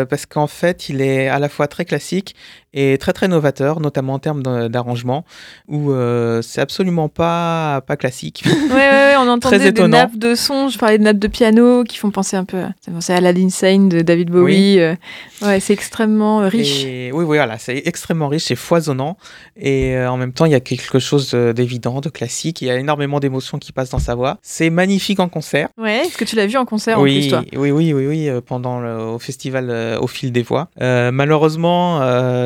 parce 0.10 0.26
qu'en 0.26 0.48
fait, 0.48 0.90
il 0.90 1.00
est 1.02 1.30
à 1.30 1.40
la 1.40 1.48
fois 1.48 1.68
très 1.68 1.86
classique 1.86 2.36
et 2.78 2.98
très 2.98 3.14
très 3.14 3.30
novateur, 3.30 3.80
notamment 3.80 4.16
en 4.16 4.20
termes 4.20 4.44
d'arrangement, 4.68 5.24
où 5.70 5.92
euh, 5.94 6.42
c'est 6.42 6.60
absolument 6.60 7.08
pas, 7.08 7.80
pas 7.88 7.96
classique. 7.96 8.44
Ouais, 8.46 8.52
ouais, 8.74 8.76
ouais, 8.76 9.14
on 9.18 9.30
entendait 9.30 9.60
des 9.60 9.68
étonnant. 9.68 9.98
nappes 10.00 10.18
de 10.18 10.36
son, 10.36 10.68
je 10.68 10.78
parlais 10.78 10.98
de 10.98 11.04
nappes 11.04 11.18
de 11.20 11.30
piano 11.30 11.86
qui 11.86 11.96
font 11.98 12.12
penser 12.12 12.36
un 12.36 12.44
peu 12.44 12.58
à, 12.58 12.68
ça 12.68 12.74
fait 12.88 12.92
penser 12.92 13.14
à 13.14 13.16
Aladdin 13.16 13.48
Sane 13.50 13.88
de 13.88 14.02
David 14.02 14.30
Bowie. 14.30 14.82
euh, 14.82 14.94
ouais, 15.42 15.62
c'est 15.62 15.72
extrêmement 15.86 16.42
euh, 16.42 16.48
riche. 16.48 16.84
Et 16.84 17.12
oui, 17.14 17.24
oui, 17.24 17.38
voilà, 17.38 17.60
c'est 17.60 17.84
extrêmement 17.86 18.28
riche, 18.28 18.46
c'est 18.46 18.56
foisonnant. 18.56 19.18
Et 19.56 19.96
euh, 19.96 20.10
en 20.10 20.18
même 20.18 20.34
temps, 20.34 20.46
il 20.46 20.52
y 20.52 20.56
a 20.56 20.60
quelque 20.60 20.98
chose 20.98 21.32
euh, 21.36 21.54
d'évident, 21.54 22.02
de 22.02 22.10
classique. 22.10 22.62
Il 22.62 22.68
y 22.68 22.72
a 22.72 22.78
énormément 22.78 23.20
d'émotions 23.20 23.60
qui 23.60 23.72
passent 23.72 23.92
dans 23.92 24.00
sa 24.00 24.16
voix. 24.16 24.38
C'est 24.42 24.72
magnifique 24.72 25.20
en 25.20 25.30
concert. 25.30 25.70
Ouais, 25.78 25.98
est-ce 26.06 26.18
que 26.18 26.26
tu 26.26 26.36
l'as 26.36 26.48
vu 26.48 26.58
en 26.58 26.66
concert 26.66 27.00
en 27.00 27.04
oui, 27.04 27.20
plus, 27.20 27.30
toi? 27.30 27.44
oui, 27.54 27.70
oui, 27.70 27.94
oui, 27.94 28.08
oui, 28.08 28.30
euh, 28.30 28.42
pendant 28.42 28.80
le, 28.80 28.98
au 28.98 29.20
festival 29.20 29.68
euh, 29.70 30.00
au 30.00 30.08
fil 30.08 30.32
des 30.32 30.42
voix. 30.42 30.70
Malheureusement, 30.80 32.02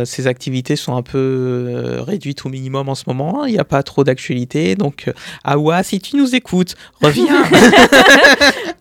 ces 0.05 0.27
activités 0.27 0.75
sont 0.75 0.95
un 0.95 1.01
peu 1.01 1.97
réduites 1.99 2.45
au 2.45 2.49
minimum 2.49 2.89
en 2.89 2.95
ce 2.95 3.03
moment. 3.07 3.45
Il 3.45 3.53
n'y 3.53 3.59
a 3.59 3.63
pas 3.63 3.83
trop 3.83 4.03
d'actualité. 4.03 4.75
Donc, 4.75 5.09
Awa, 5.43 5.83
si 5.83 5.99
tu 5.99 6.17
nous 6.17 6.35
écoutes, 6.35 6.75
reviens. 7.01 7.43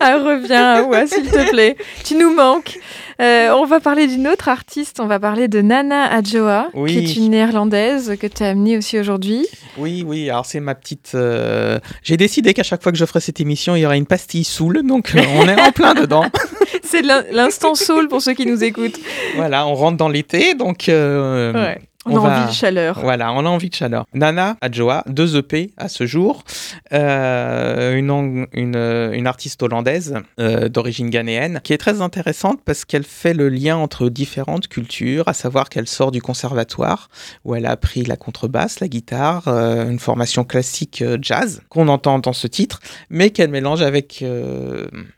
Ah, 0.00 0.16
reviens, 0.16 0.84
ouais, 0.84 1.06
s'il 1.08 1.28
te 1.28 1.50
plaît. 1.50 1.76
Tu 2.04 2.14
nous 2.14 2.32
manques. 2.32 2.78
Euh, 3.20 3.50
on 3.52 3.64
va 3.66 3.80
parler 3.80 4.06
d'une 4.06 4.28
autre 4.28 4.48
artiste. 4.48 5.00
On 5.00 5.06
va 5.06 5.18
parler 5.18 5.48
de 5.48 5.60
Nana 5.60 6.04
Adjoa, 6.04 6.68
Oui. 6.74 6.92
qui 6.92 6.98
est 6.98 7.16
une 7.24 7.30
néerlandaise 7.32 8.16
que 8.20 8.26
tu 8.28 8.44
as 8.44 8.50
amenée 8.50 8.76
aussi 8.78 8.98
aujourd'hui. 8.98 9.46
oui, 9.76 10.04
oui, 10.06 10.30
alors 10.30 10.46
c'est 10.46 10.60
ma 10.60 10.74
petite. 10.76 11.12
euh, 11.16 11.80
J'ai 12.04 12.16
décidé 12.16 12.54
qu'à 12.54 12.62
chaque 12.62 12.82
fois 12.82 12.92
que 12.92 12.98
je 12.98 13.04
ferai 13.04 13.20
cette 13.20 13.40
émission, 13.40 13.74
il 13.74 13.80
y 13.80 13.86
aura 13.86 13.96
une 13.96 14.06
pastille 14.06 14.44
soul. 14.44 14.82
Donc, 14.86 15.12
euh, 15.16 15.22
on 15.36 15.48
est 15.48 15.60
en 15.60 15.72
plein 15.72 15.94
dedans. 15.94 16.26
C'est 16.84 17.02
l'in- 17.02 17.24
l'instant 17.32 17.74
soul 17.74 18.08
pour 18.08 18.22
ceux 18.22 18.32
qui 18.34 18.46
nous 18.46 18.62
écoutent. 18.64 18.98
Voilà, 19.36 19.66
on 19.66 19.74
rentre 19.74 19.96
dans 19.98 20.08
l'été. 20.08 20.54
Donc, 20.54 20.88
euh, 20.88 21.52
Ouais. 21.52 21.78
On, 22.10 22.24
a 22.24 22.40
envie 22.40 22.50
de 22.50 22.54
chaleur. 22.54 23.00
Voilà, 23.00 23.32
on 23.32 23.44
a 23.44 23.48
envie 23.48 23.70
de 23.70 23.74
chaleur. 23.74 24.06
Nana 24.14 24.56
Adjoa, 24.60 25.04
deux 25.06 25.36
EP 25.36 25.70
à 25.76 25.88
ce 25.88 26.06
jour, 26.06 26.44
euh, 26.92 27.96
une, 27.96 29.26
artiste 29.26 29.62
hollandaise 29.62 30.14
euh, 30.40 30.68
d'origine 30.68 31.10
ghanéenne, 31.10 31.60
qui 31.62 31.72
est 31.72 31.78
très 31.78 32.00
intéressante 32.00 32.60
parce 32.64 32.84
qu'elle 32.84 33.04
fait 33.04 33.34
le 33.34 33.48
lien 33.48 33.76
entre 33.76 34.08
différentes 34.08 34.68
cultures, 34.68 35.28
à 35.28 35.34
savoir 35.34 35.68
qu'elle 35.68 35.86
sort 35.86 36.12
du 36.12 36.22
conservatoire 36.22 37.10
où 37.44 37.54
elle 37.54 37.66
a 37.66 37.72
appris 37.72 38.04
la 38.04 38.16
contrebasse, 38.16 38.80
la 38.80 38.88
guitare, 38.88 39.48
euh, 39.48 39.90
une 39.90 39.98
formation 39.98 40.44
classique 40.44 41.04
jazz 41.20 41.60
qu'on 41.68 41.88
entend 41.88 42.18
dans 42.18 42.32
ce 42.32 42.46
titre, 42.46 42.80
mais 43.10 43.30
qu'elle 43.30 43.50
mélange 43.50 43.82
avec, 43.82 44.24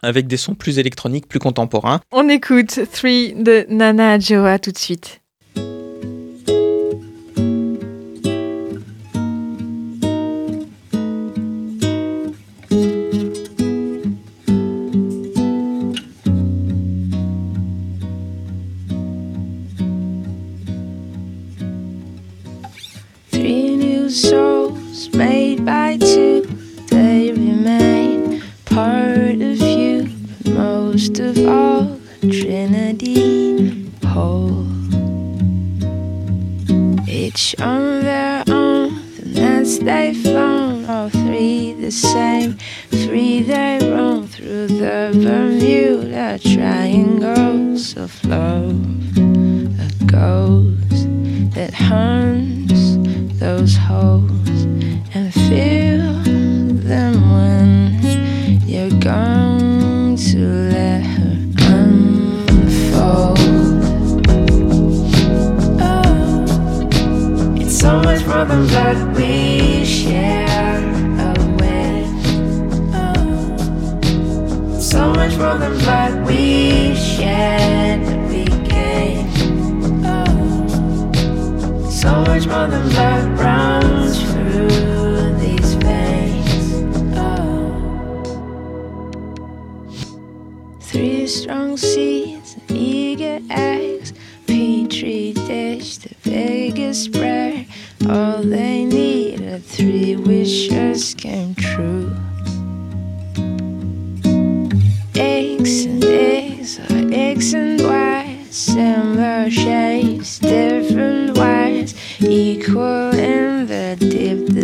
avec 0.02 0.26
des 0.26 0.36
sons 0.36 0.54
plus 0.54 0.78
électroniques, 0.78 1.28
plus 1.28 1.38
contemporains. 1.38 2.00
On 2.10 2.28
écoute 2.28 2.80
Three 2.92 3.34
de 3.34 3.66
Nana 3.68 4.12
Adjoa 4.12 4.58
tout 4.58 4.72
de 4.72 4.78
suite. 4.78 5.20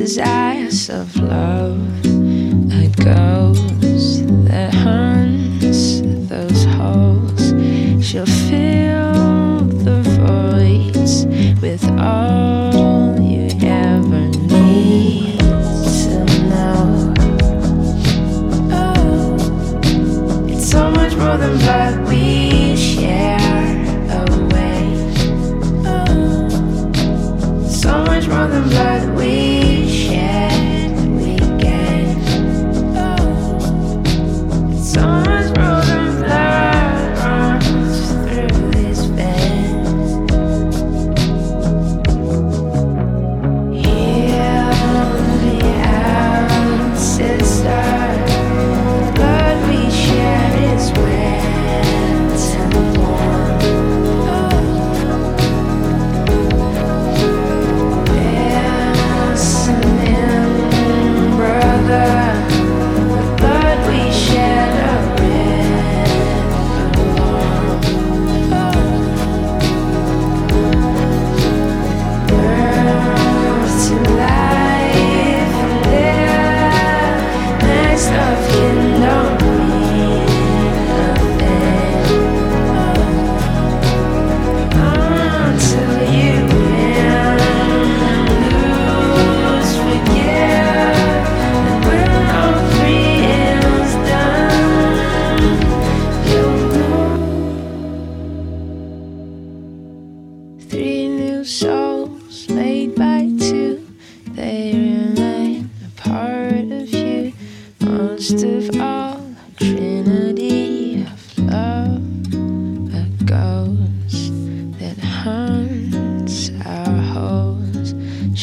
desires 0.06 0.88
of 0.88 1.16
love, 1.16 1.80
I'd 2.70 2.96
go. 2.96 3.95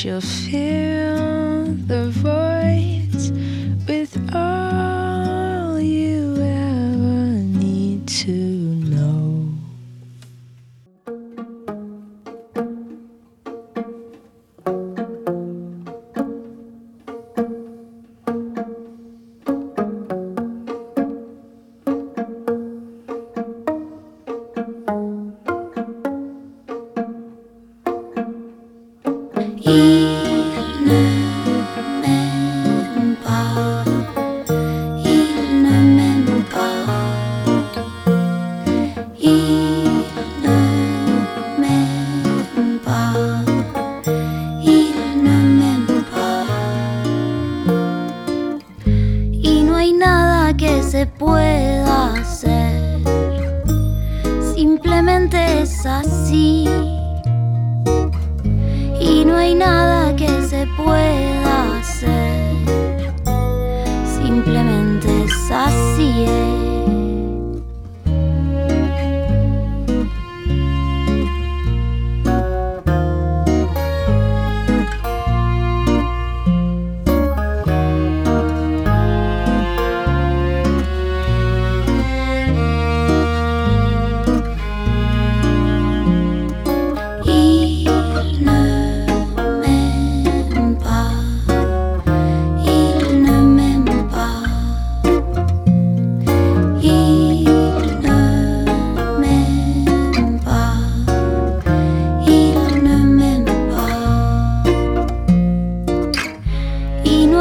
your 0.04 0.20
fear 0.20 0.93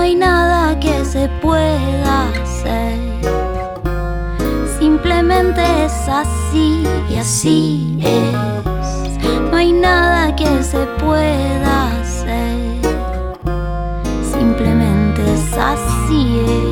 hay 0.03 0.17
nada 0.17 0.79
que 0.81 1.05
se 1.05 1.29
pueda 1.41 2.29
hacer. 2.31 2.99
Simplemente 4.79 5.63
es 5.85 6.09
así 6.09 6.85
y 7.09 7.17
así 7.17 7.99
es. 8.03 9.51
No 9.51 9.57
hay 9.57 9.73
nada 9.73 10.35
que 10.35 10.63
se 10.63 10.85
pueda 10.99 12.01
hacer. 12.01 12.83
Simplemente 14.33 15.23
es 15.35 15.53
así. 15.57 15.93
Il 16.13 16.72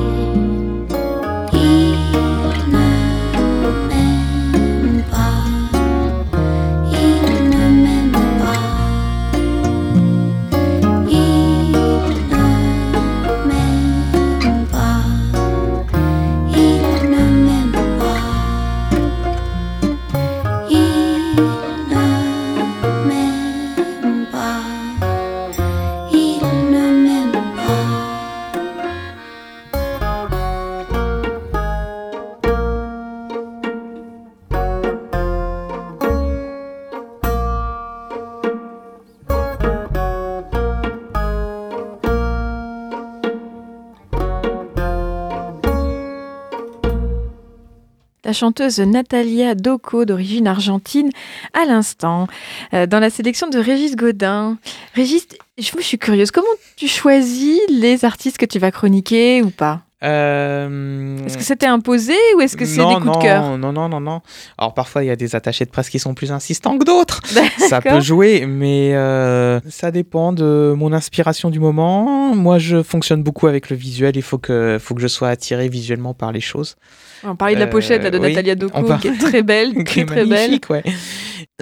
La 48.30 48.34
chanteuse 48.34 48.78
Natalia 48.78 49.56
Doco, 49.56 50.04
d'origine 50.04 50.46
argentine, 50.46 51.10
à 51.52 51.64
l'instant, 51.66 52.28
euh, 52.74 52.86
dans 52.86 53.00
la 53.00 53.10
sélection 53.10 53.48
de 53.48 53.58
Régis 53.58 53.96
Godin. 53.96 54.56
Régis, 54.94 55.26
je 55.58 55.68
suis 55.80 55.98
curieuse, 55.98 56.30
comment 56.30 56.46
tu 56.76 56.86
choisis 56.86 57.58
les 57.68 58.04
artistes 58.04 58.38
que 58.38 58.46
tu 58.46 58.60
vas 58.60 58.70
chroniquer 58.70 59.42
ou 59.42 59.50
pas? 59.50 59.80
Euh, 60.04 61.18
Est-ce 61.26 61.38
que 61.38 61.42
c'était 61.42 61.66
imposé 61.66 62.14
ou 62.36 62.40
est-ce 62.40 62.56
que 62.56 62.64
c'est 62.64 62.76
des 62.76 62.94
coups 62.94 63.04
non, 63.04 63.18
de 63.18 63.20
cœur? 63.20 63.58
Non, 63.58 63.72
non, 63.72 63.88
non, 63.88 63.98
non. 63.98 64.20
Alors 64.58 64.74
parfois, 64.74 65.02
il 65.02 65.08
y 65.08 65.10
a 65.10 65.16
des 65.16 65.34
attachés 65.34 65.64
de 65.64 65.70
presse 65.70 65.90
qui 65.90 65.98
sont 65.98 66.14
plus 66.14 66.30
insistants 66.30 66.78
que 66.78 66.84
d'autres. 66.84 67.22
ça 67.68 67.80
peut 67.80 67.98
jouer, 67.98 68.46
mais 68.46 68.94
euh, 68.94 69.58
ça 69.68 69.90
dépend 69.90 70.32
de 70.32 70.72
mon 70.76 70.92
inspiration 70.92 71.50
du 71.50 71.58
moment. 71.58 72.32
Moi, 72.36 72.60
je 72.60 72.84
fonctionne 72.84 73.24
beaucoup 73.24 73.48
avec 73.48 73.70
le 73.70 73.76
visuel. 73.76 74.16
Il 74.16 74.22
faut 74.22 74.38
que, 74.38 74.78
faut 74.80 74.94
que 74.94 75.02
je 75.02 75.08
sois 75.08 75.30
attiré 75.30 75.68
visuellement 75.68 76.14
par 76.14 76.30
les 76.30 76.40
choses. 76.40 76.76
On 77.24 77.36
parlait 77.36 77.54
de 77.54 77.60
la 77.60 77.66
Euh, 77.66 77.70
pochette 77.70 78.02
là, 78.02 78.10
de 78.10 78.18
oui, 78.18 78.28
Natalia 78.34 78.54
qui 79.00 79.08
est 79.08 79.18
très 79.18 79.42
belle, 79.42 79.72
Qui 79.74 79.84
très 79.84 80.00
est 80.00 80.04
très 80.06 80.24
belle. 80.24 80.58
ouais. 80.70 80.82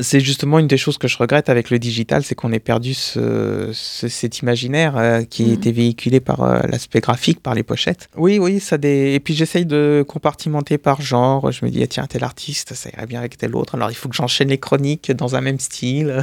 C'est 0.01 0.21
justement 0.21 0.59
une 0.61 0.69
des 0.69 0.77
choses 0.77 0.99
que 0.99 1.09
je 1.09 1.17
regrette 1.19 1.49
avec 1.49 1.71
le 1.71 1.79
digital, 1.81 2.23
c'est 2.23 2.35
qu'on 2.37 2.53
ait 2.53 2.61
perdu 2.61 2.95
ce, 2.95 3.71
ce- 3.73 4.07
cet 4.09 4.39
imaginaire 4.41 4.97
euh, 4.97 5.23
qui 5.23 5.45
Mhm. 5.45 5.53
était 5.55 5.73
véhiculé 5.73 6.21
par 6.21 6.43
euh, 6.43 6.61
l'aspect 6.69 7.01
graphique, 7.01 7.41
par 7.43 7.55
les 7.55 7.63
pochettes. 7.65 8.09
Oui, 8.17 8.39
oui, 8.39 8.61
ça 8.61 8.79
des... 8.79 9.15
Et 9.15 9.21
puis 9.21 9.35
j'essaye 9.35 9.67
de 9.67 10.05
compartimenter 10.07 10.79
par 10.79 11.01
genre. 11.01 11.51
Je 11.51 11.65
me 11.65 11.71
dis, 11.71 11.83
ah, 11.83 11.87
tiens, 11.89 12.07
tel 12.07 12.23
artiste, 12.23 12.75
ça 12.75 12.91
irait 12.97 13.07
bien 13.07 13.19
avec 13.21 13.37
tel 13.37 13.55
autre. 13.57 13.75
Alors 13.75 13.91
il 13.91 13.95
faut 13.97 14.09
que 14.09 14.15
j'enchaîne 14.15 14.49
les 14.49 14.59
chroniques 14.59 15.11
dans 15.13 15.35
un 15.35 15.41
même 15.41 15.59
style. 15.59 16.23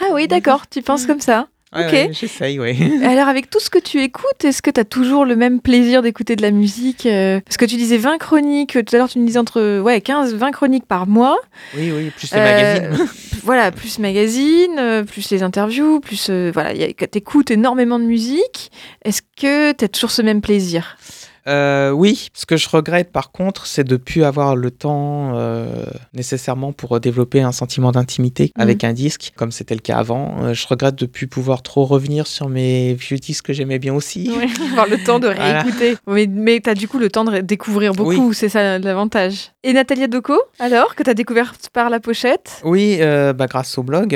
Ah 0.00 0.06
oui, 0.12 0.28
d'accord, 0.28 0.68
tu 0.68 0.82
penses 0.82 1.06
comme 1.06 1.20
ça. 1.20 1.48
Ouais, 1.74 1.84
Ok. 1.86 1.92
ouais, 1.92 2.08
j'essaye, 2.12 2.58
oui. 2.58 2.76
Alors, 3.04 3.28
avec 3.28 3.50
tout 3.50 3.60
ce 3.60 3.68
que 3.68 3.78
tu 3.78 4.00
écoutes, 4.02 4.42
est-ce 4.44 4.62
que 4.62 4.70
tu 4.70 4.80
as 4.80 4.84
toujours 4.84 5.24
le 5.26 5.36
même 5.36 5.60
plaisir 5.60 6.00
d'écouter 6.00 6.34
de 6.34 6.40
la 6.42 6.50
musique 6.50 7.04
euh, 7.04 7.40
Parce 7.44 7.58
que 7.58 7.66
tu 7.66 7.76
disais 7.76 7.98
20 7.98 8.16
chroniques, 8.18 8.72
tout 8.72 8.94
à 8.94 8.98
l'heure 8.98 9.08
tu 9.08 9.18
me 9.18 9.26
disais 9.26 9.38
entre 9.38 9.80
ouais, 9.80 10.00
15, 10.00 10.34
20 10.34 10.50
chroniques 10.52 10.86
par 10.86 11.06
mois. 11.06 11.36
Oui, 11.76 11.92
oui, 11.92 12.10
plus 12.10 12.32
les 12.32 12.38
Euh, 12.40 12.44
magazines. 12.44 13.08
voilà, 13.44 13.70
plus 13.70 13.98
magazine, 13.98 14.76
euh, 14.78 15.04
plus 15.04 15.30
les 15.30 15.42
interviews, 15.42 16.00
plus 16.00 16.28
euh, 16.30 16.50
voilà, 16.54 16.72
tu 16.74 17.18
écoutes 17.18 17.50
énormément 17.50 17.98
de 17.98 18.04
musique. 18.04 18.70
Est-ce 19.04 19.20
que 19.38 19.72
tu 19.72 19.84
as 19.84 19.88
toujours 19.88 20.10
ce 20.10 20.22
même 20.22 20.40
plaisir? 20.40 20.96
Euh, 21.48 21.90
oui, 21.90 22.28
ce 22.34 22.46
que 22.46 22.56
je 22.56 22.68
regrette 22.68 23.10
par 23.10 23.32
contre, 23.32 23.66
c'est 23.66 23.84
de 23.84 23.96
plus 23.96 24.22
avoir 24.24 24.54
le 24.54 24.70
temps 24.70 25.32
euh, 25.34 25.66
nécessairement 26.14 26.72
pour 26.72 27.00
développer 27.00 27.40
un 27.40 27.52
sentiment 27.52 27.90
d'intimité 27.92 28.52
Mhm. 28.56 28.62
avec 28.62 28.84
un 28.84 28.92
disque, 28.92 29.32
comme 29.36 29.50
c'était 29.50 29.74
le 29.74 29.80
cas 29.80 29.96
avant. 29.98 30.36
Euh, 30.42 30.54
je 30.54 30.66
regrette 30.66 30.96
de 30.96 31.06
plus 31.06 31.26
pouvoir 31.26 31.62
trop 31.62 31.84
revenir 31.84 32.26
sur 32.26 32.48
mes 32.48 32.94
vieux 32.94 33.16
disques 33.18 33.46
que 33.46 33.52
j'aimais 33.52 33.78
bien 33.78 33.94
aussi. 33.94 34.30
Ouais, 34.30 34.46
Avoir 34.72 34.86
le 34.88 34.98
temps 35.02 35.18
de 35.18 35.26
Voilà. 35.28 35.62
réécouter. 35.62 35.96
Mais, 36.06 36.26
mais 36.30 36.60
tu 36.60 36.68
as 36.70 36.74
du 36.74 36.86
coup 36.88 36.98
le 36.98 37.08
temps 37.10 37.24
de 37.24 37.38
découvrir 37.40 37.92
beaucoup, 37.92 38.32
c'est 38.32 38.48
ça 38.48 38.78
l'avantage. 38.78 39.52
Et 39.64 39.72
Natalia 39.72 40.06
Doco, 40.06 40.34
alors, 40.58 40.94
que 40.94 41.02
tu 41.02 41.10
as 41.10 41.14
découverte 41.14 41.68
par 41.72 41.88
la 41.90 42.00
pochette? 42.00 42.60
Oui, 42.64 42.98
bah, 43.00 43.46
grâce 43.48 43.76
au 43.78 43.82
blog. 43.82 44.14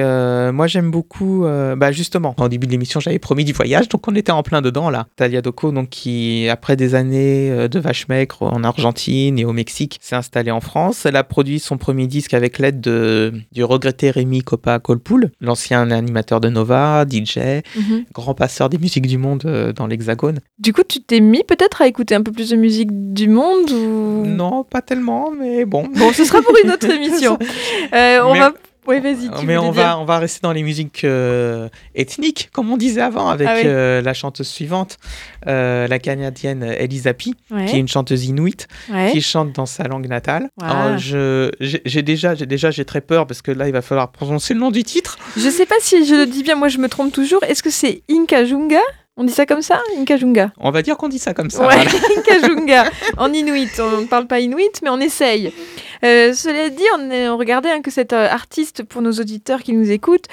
Moi, 0.52 0.66
j'aime 0.66 0.90
beaucoup. 0.90 1.44
bah, 1.76 1.92
justement, 1.92 2.34
au 2.38 2.48
début 2.48 2.66
de 2.66 2.72
l'émission, 2.72 3.00
j'avais 3.00 3.18
promis 3.18 3.44
du 3.44 3.52
voyage, 3.52 3.88
donc 3.88 4.06
on 4.08 4.14
était 4.14 4.32
en 4.32 4.42
plein 4.42 4.60
dedans 4.62 4.90
là. 4.90 5.06
Talia 5.16 5.40
Doco, 5.40 5.72
donc 5.72 5.88
qui 5.88 6.48
après 6.50 6.76
des 6.76 6.94
années 6.94 7.21
euh, 7.50 7.68
de 7.68 7.78
vache 7.78 8.08
maigre 8.08 8.42
en 8.42 8.64
Argentine 8.64 9.38
et 9.38 9.44
au 9.44 9.52
Mexique, 9.52 9.98
s'est 10.02 10.16
installée 10.16 10.50
en 10.50 10.60
France. 10.60 11.06
Elle 11.06 11.16
a 11.16 11.24
produit 11.24 11.58
son 11.60 11.78
premier 11.78 12.06
disque 12.06 12.34
avec 12.34 12.58
l'aide 12.58 12.80
de 12.80 13.32
du 13.52 13.64
regretté 13.64 14.10
Rémi 14.10 14.42
Coppa 14.42 14.78
Colpoul, 14.78 15.30
l'ancien 15.40 15.90
animateur 15.90 16.40
de 16.40 16.48
Nova, 16.48 17.04
DJ, 17.08 17.38
Mhm. 17.76 18.04
grand 18.12 18.34
passeur 18.34 18.68
des 18.68 18.78
musiques 18.78 19.06
du 19.06 19.18
monde 19.18 19.42
euh, 19.46 19.72
dans 19.72 19.86
l'Hexagone. 19.86 20.40
Du 20.58 20.72
coup, 20.72 20.82
tu 20.88 21.00
t'es 21.00 21.20
mis 21.20 21.44
peut-être 21.44 21.82
à 21.82 21.86
écouter 21.86 22.14
un 22.14 22.22
peu 22.22 22.32
plus 22.32 22.50
de 22.50 22.56
musique 22.56 22.90
du 23.12 23.28
monde 23.28 23.70
ou... 23.70 24.24
Non, 24.26 24.64
pas 24.64 24.82
tellement, 24.82 25.30
mais 25.30 25.64
bon. 25.64 25.88
Bon, 25.96 26.12
ce 26.12 26.24
sera 26.24 26.40
pour 26.42 26.54
une 26.64 26.70
autre 26.70 26.88
émission. 26.94 27.38
Euh, 27.94 28.20
on 28.24 28.32
Mais- 28.34 28.38
va. 28.40 28.52
Oui, 28.86 28.98
vas-y. 29.00 29.30
Mais 29.46 29.56
on 29.58 29.70
dire. 29.70 29.82
va, 29.82 29.98
on 29.98 30.04
va 30.04 30.18
rester 30.18 30.40
dans 30.42 30.52
les 30.52 30.62
musiques 30.62 31.04
euh, 31.04 31.68
ethniques, 31.94 32.50
comme 32.52 32.70
on 32.72 32.76
disait 32.76 33.00
avant, 33.00 33.28
avec 33.28 33.46
Ah 33.48 33.54
oui. 33.56 33.62
euh, 33.64 34.02
la 34.02 34.12
chanteuse 34.12 34.48
suivante, 34.48 34.98
euh, 35.46 35.86
la 35.86 35.98
Canadienne 36.00 36.62
Elisa 36.64 37.14
P, 37.14 37.30
Ouais, 37.50 37.66
qui 37.66 37.76
est 37.76 37.78
une 37.78 37.86
chanteuse 37.88 38.24
inuit, 38.24 38.66
ouais. 38.90 39.12
qui 39.12 39.20
chante 39.20 39.52
dans 39.52 39.66
sa 39.66 39.84
langue 39.84 40.08
natale. 40.08 40.48
Wow. 40.60 40.66
Alors, 40.68 40.98
je, 40.98 41.50
j'ai 41.60 42.02
déjà, 42.02 42.34
j'ai 42.34 42.46
déjà, 42.46 42.70
j'ai 42.72 42.84
très 42.84 43.00
peur 43.00 43.26
parce 43.26 43.40
que 43.42 43.52
là, 43.52 43.68
il 43.68 43.72
va 43.72 43.82
falloir 43.82 44.10
prononcer 44.10 44.54
le 44.54 44.60
nom 44.60 44.70
du 44.70 44.82
titre. 44.82 45.16
Je 45.36 45.48
sais 45.48 45.66
pas 45.66 45.76
si 45.80 46.04
je 46.04 46.14
le 46.14 46.26
dis 46.26 46.42
bien, 46.42 46.56
moi 46.56 46.68
je 46.68 46.78
me 46.78 46.88
trompe 46.88 47.12
toujours. 47.12 47.42
Est-ce 47.44 47.62
que 47.62 47.70
c'est 47.70 48.02
Inkajunga 48.10 48.80
On 49.18 49.24
dit 49.24 49.32
ça 49.32 49.44
comme 49.44 49.60
ça 49.60 49.80
Inkajunga? 49.98 50.52
On 50.58 50.70
va 50.70 50.80
dire 50.80 50.96
qu'on 50.96 51.08
dit 51.08 51.18
ça 51.18 51.34
comme 51.34 51.50
ça. 51.50 51.66
Ouais, 51.66 51.74
voilà. 51.74 51.90
Inkajunga. 52.16 52.84
En 53.18 53.30
inuit. 53.32 53.68
On 53.78 54.00
ne 54.00 54.06
parle 54.06 54.26
pas 54.26 54.40
inuit, 54.40 54.70
mais 54.82 54.88
on 54.88 54.98
essaye. 55.00 55.52
Euh, 56.04 56.32
cela 56.32 56.70
dit, 56.70 56.82
on, 56.98 57.10
est- 57.10 57.28
on 57.28 57.36
regardait 57.36 57.70
hein, 57.70 57.82
que 57.82 57.90
cet 57.90 58.12
euh, 58.14 58.26
artiste, 58.28 58.82
pour 58.84 59.02
nos 59.02 59.12
auditeurs 59.12 59.60
qui 59.62 59.74
nous 59.74 59.90
écoutent, 59.90 60.24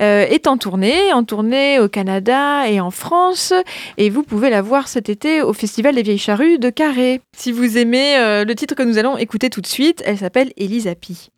euh, 0.00 0.26
est 0.26 0.48
en 0.48 0.56
tournée, 0.58 1.12
en 1.12 1.22
tournée 1.22 1.78
au 1.78 1.88
Canada 1.88 2.68
et 2.68 2.80
en 2.80 2.90
France. 2.90 3.52
Et 3.98 4.10
vous 4.10 4.24
pouvez 4.24 4.50
la 4.50 4.62
voir 4.62 4.88
cet 4.88 5.08
été 5.08 5.40
au 5.40 5.52
Festival 5.52 5.94
des 5.94 6.02
Vieilles 6.02 6.18
Charrues 6.18 6.58
de 6.58 6.70
Carré. 6.70 7.20
Si 7.36 7.52
vous 7.52 7.78
aimez 7.78 8.16
euh, 8.18 8.44
le 8.44 8.54
titre 8.56 8.74
que 8.74 8.82
nous 8.82 8.98
allons 8.98 9.16
écouter 9.16 9.48
tout 9.48 9.60
de 9.60 9.66
suite, 9.66 10.02
elle 10.04 10.18
s'appelle 10.18 10.52
Elisa 10.56 10.94
Pi. 10.96 11.30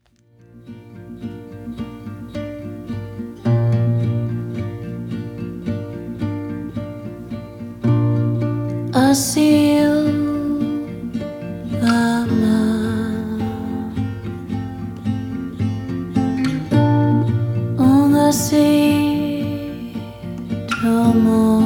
seal 9.16 9.96
On 17.78 18.12
the 18.12 18.30
sea 18.30 19.94
tomorrow 20.68 21.65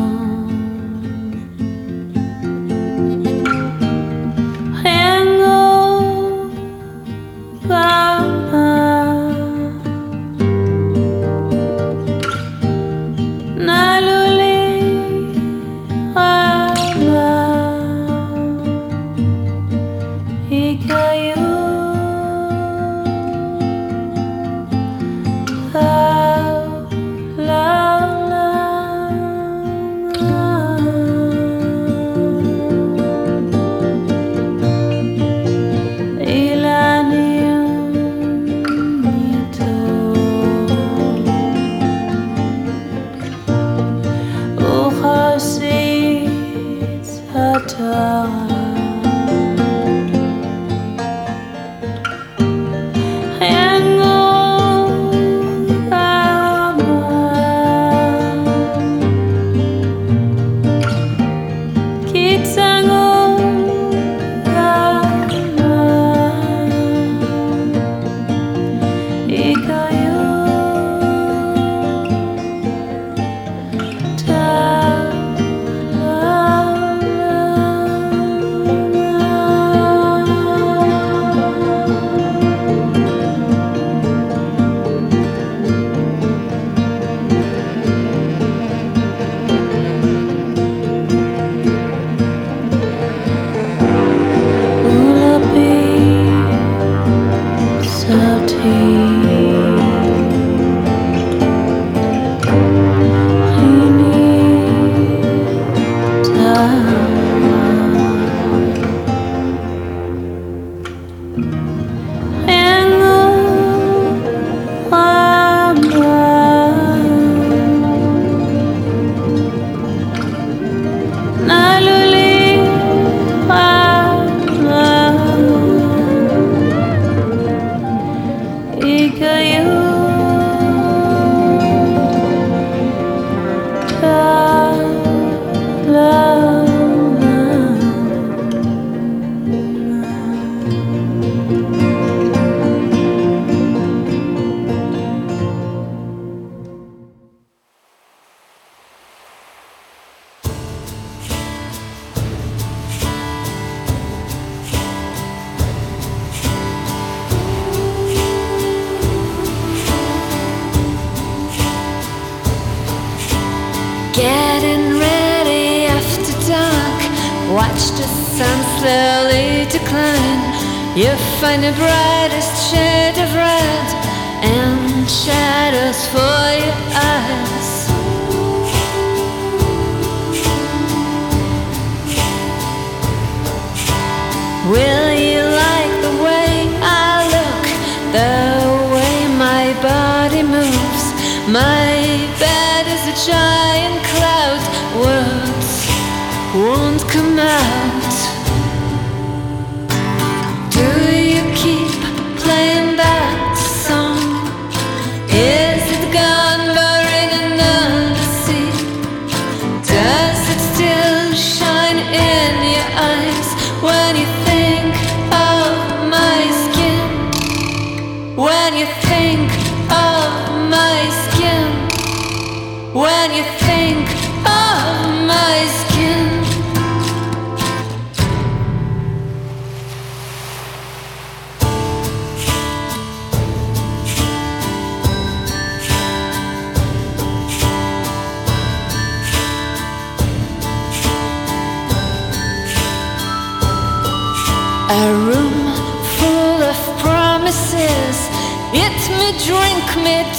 won't 196.55 197.01
come 197.09 197.38
out. 197.38 198.09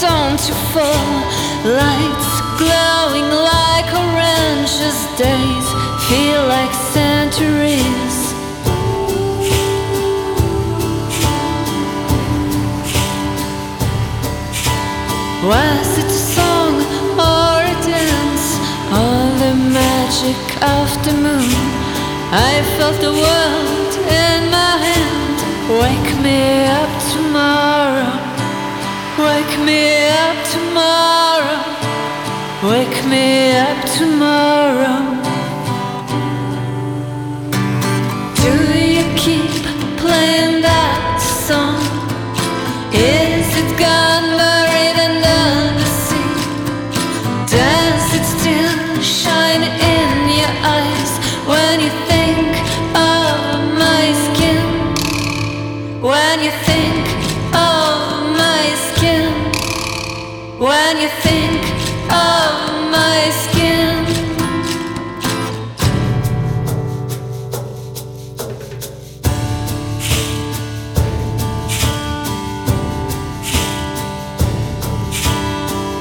Don't 0.02 0.42
you 0.48 0.56
fall. 0.74 1.16
Lights 1.64 2.32
glowing 2.58 3.30
like 3.54 3.90
oranges, 4.04 4.98
days 5.16 5.68
feel 6.08 6.42
like 6.48 6.74
centuries. 6.98 8.18
Was 15.50 15.90
it 16.02 16.06
a 16.06 16.22
song 16.36 16.76
or 17.30 17.56
a 17.74 17.76
dance? 17.96 18.48
All 18.98 19.30
the 19.44 19.54
magic 19.80 20.42
of 20.78 20.88
the 21.06 21.14
moon. 21.26 21.52
I 22.34 22.54
felt 22.78 22.98
the 23.08 23.14
world 23.24 23.94
in 24.26 24.40
my 24.58 24.74
hand. 24.88 25.38
Wake 25.82 26.12
me 26.26 26.66
up. 26.66 26.91
Wake 29.28 29.58
me 29.60 30.08
up 30.26 30.38
tomorrow. 30.56 31.62
Wake 32.70 33.06
me 33.06 33.52
up 33.56 33.80
tomorrow. 33.98 35.01
When 60.62 60.96
you 61.02 61.10
think 61.26 61.60
of 62.12 62.52
my 62.94 63.32
skin. 63.42 64.06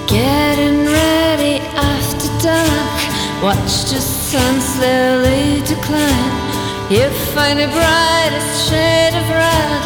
Getting 0.06 0.84
ready 0.84 1.56
after 1.74 2.28
dark. 2.44 3.42
Watch 3.42 3.84
the 3.88 3.98
sun 3.98 4.60
slowly 4.60 5.62
decline. 5.62 6.36
You 6.90 7.08
find 7.32 7.58
the 7.58 7.68
brightest 7.68 8.68
shade 8.68 9.14
of 9.20 9.26
red 9.30 9.82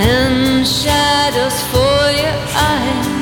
and 0.00 0.66
shadows 0.66 1.60
for 1.70 2.00
your 2.22 2.38
eyes. 2.56 3.13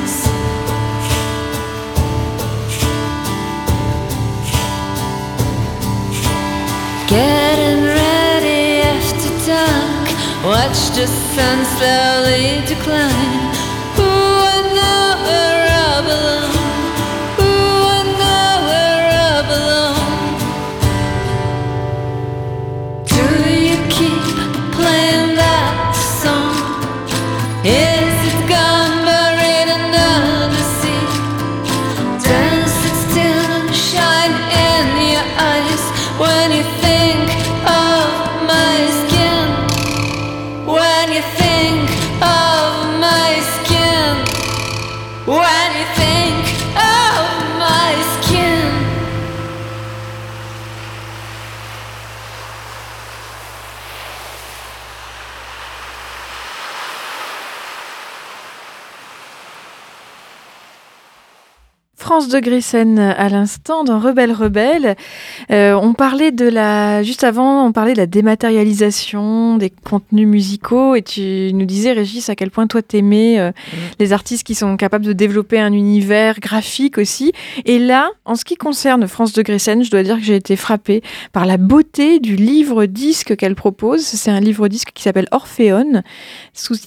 Getting 7.13 7.83
ready 7.83 8.81
after 8.81 9.29
dark. 9.45 10.07
Watch 10.43 10.95
the 10.97 11.05
sun 11.05 11.63
slowly 11.63 12.65
decline. 12.65 13.52
France 62.13 62.27
de 62.27 62.39
Grissen 62.39 62.99
à 62.99 63.27
l'instant 63.27 63.83
dans 63.83 63.97
Rebelle 63.97 64.33
Rebelle. 64.33 64.95
Euh, 65.49 65.73
on 65.73 65.95
parlait 65.95 66.31
de 66.31 66.47
la 66.47 67.01
juste 67.01 67.23
avant, 67.23 67.65
on 67.65 67.71
parlait 67.71 67.93
de 67.93 67.97
la 67.97 68.05
dématérialisation 68.05 69.57
des 69.57 69.71
contenus 69.71 70.27
musicaux 70.27 70.93
et 70.93 71.01
tu 71.01 71.49
nous 71.55 71.65
disais 71.65 71.91
Régis 71.91 72.29
à 72.29 72.35
quel 72.35 72.51
point 72.51 72.67
toi 72.67 72.83
t'aimais 72.83 73.39
euh, 73.39 73.51
les 73.99 74.13
artistes 74.13 74.45
qui 74.45 74.53
sont 74.53 74.77
capables 74.77 75.05
de 75.05 75.13
développer 75.13 75.59
un 75.59 75.73
univers 75.73 76.39
graphique 76.39 76.99
aussi. 76.99 77.31
Et 77.65 77.79
là, 77.79 78.11
en 78.25 78.35
ce 78.35 78.45
qui 78.45 78.57
concerne 78.57 79.07
France 79.07 79.33
de 79.33 79.41
Grissen, 79.41 79.83
je 79.83 79.89
dois 79.89 80.03
dire 80.03 80.17
que 80.17 80.23
j'ai 80.23 80.35
été 80.35 80.55
frappée 80.55 81.01
par 81.31 81.47
la 81.47 81.57
beauté 81.57 82.19
du 82.19 82.35
livre 82.35 82.85
disque 82.85 83.35
qu'elle 83.37 83.55
propose. 83.55 84.01
C'est 84.03 84.29
un 84.29 84.39
livre 84.39 84.67
disque 84.67 84.91
qui 84.93 85.01
s'appelle 85.01 85.27
Orphéon, 85.31 86.03